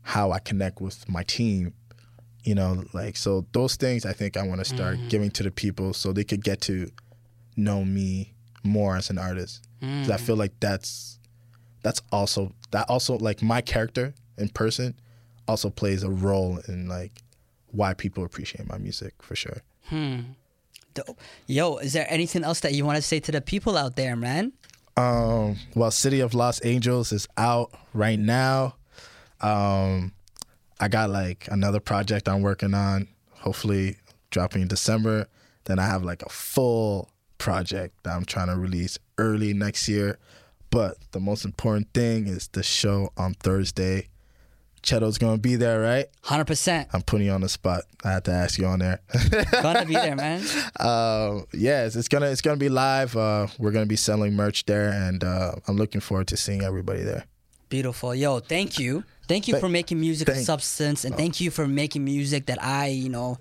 [0.00, 1.74] how I connect with my team.
[2.44, 5.10] You know, like so those things I think I want to start mm.
[5.10, 6.90] giving to the people so they could get to
[7.56, 9.62] know me more as an artist.
[9.80, 10.20] 'Cause I mm.
[10.20, 11.18] feel like that's
[11.82, 14.94] that's also that also like my character in person
[15.46, 17.22] also plays a role in like
[17.70, 19.58] why people appreciate my music for sure.
[19.86, 20.20] Hmm.
[20.94, 21.18] Dope.
[21.46, 24.16] Yo, is there anything else that you want to say to the people out there,
[24.16, 24.52] man?
[24.96, 28.76] Um, well, City of Los Angeles is out right now.
[29.40, 30.12] Um,
[30.80, 33.96] I got like another project I'm working on, hopefully
[34.30, 35.26] dropping in December.
[35.64, 40.18] Then I have like a full project that I'm trying to release early next year.
[40.70, 44.08] But the most important thing is the show on Thursday.
[44.84, 46.06] Cheto's gonna be there, right?
[46.24, 46.86] 100%.
[46.92, 47.82] I'm putting you on the spot.
[48.04, 49.00] I had to ask you on there.
[49.52, 50.44] Gonna be there, man.
[50.78, 53.16] uh, yes, it's gonna it's gonna be live.
[53.16, 57.02] Uh, we're gonna be selling merch there, and uh, I'm looking forward to seeing everybody
[57.02, 57.24] there.
[57.70, 58.14] Beautiful.
[58.14, 59.04] Yo, thank you.
[59.26, 62.46] Thank you Thank- for making music of thank- substance and thank you for making music
[62.46, 63.38] that I, you know,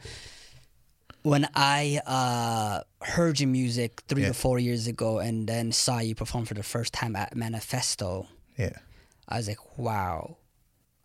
[1.23, 4.29] when I uh, heard your music three Yeah.
[4.29, 8.27] to four years ago and then saw you perform for the first time at Manifesto,
[8.57, 8.77] Yeah,
[9.27, 10.37] I was like, wow,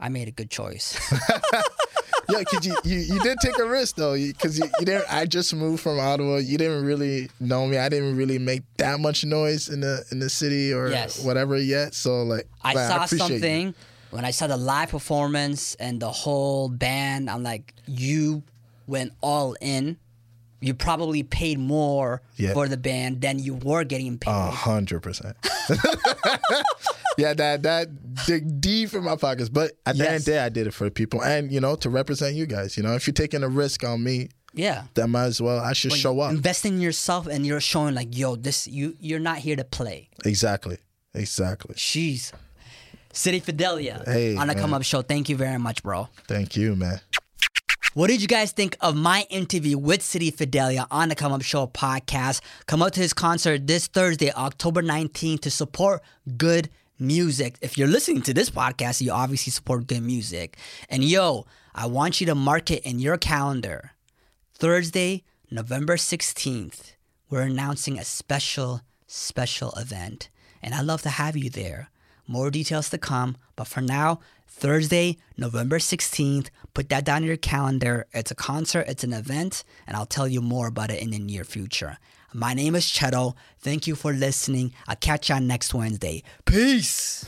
[0.00, 0.96] I made a good choice.
[2.28, 5.12] yeah, cause you, you you did take a risk though, because you, you didn't.
[5.12, 6.36] I just moved from Ottawa.
[6.36, 7.78] You didn't really know me.
[7.78, 11.22] I didn't really make that much noise in the in the city or Yes.
[11.24, 11.94] whatever yet.
[11.94, 13.18] So like, I like, saw you.
[13.18, 13.74] something
[14.10, 18.42] when I saw the live performance and the whole band, I'm like, you
[18.86, 19.96] went all in.
[20.60, 22.52] You probably paid more Yeah.
[22.52, 24.30] for the band than you were getting paid.
[24.32, 25.36] A hundred percent.
[27.22, 27.88] Yeah, that that
[28.26, 29.48] dig deep in my pockets.
[29.48, 31.60] But at the end of the day, I did it for the people, and you
[31.60, 32.76] know, to represent you guys.
[32.76, 34.84] You know, if you're taking a risk on me, yeah.
[34.94, 35.58] then might as well.
[35.58, 36.30] I should show up.
[36.32, 40.10] Invest in yourself and you're showing like, yo, this you you're not here to play.
[40.24, 40.78] Exactly.
[41.14, 41.74] Exactly.
[41.74, 42.32] Jeez.
[43.12, 44.62] City Fidelia Hey, on the man.
[44.62, 45.02] Come Up Show.
[45.02, 46.08] Thank you very much, bro.
[46.26, 47.00] Thank you, man.
[47.94, 51.42] What did you guys think of my interview with City Fidelia on the Come Up
[51.42, 52.42] Show podcast?
[52.66, 56.02] Come out to his concert this Thursday, October 19th to support
[56.36, 56.68] good
[56.98, 57.56] music.
[57.60, 60.56] If you're listening to this podcast, you obviously support good music.
[60.88, 63.92] And yo, I want you to mark it in your calendar.
[64.54, 66.92] Thursday, November 16th,
[67.30, 70.28] we're announcing a special, special event.
[70.62, 71.90] And I'd love to have you there.
[72.26, 77.36] More details to come, but for now, Thursday, November 16th, put that down in your
[77.36, 78.06] calendar.
[78.12, 81.18] It's a concert, it's an event, and I'll tell you more about it in the
[81.18, 81.98] near future.
[82.32, 83.34] My name is Cheto.
[83.58, 84.72] Thank you for listening.
[84.86, 86.22] I'll catch you on next Wednesday.
[86.44, 87.24] Peace.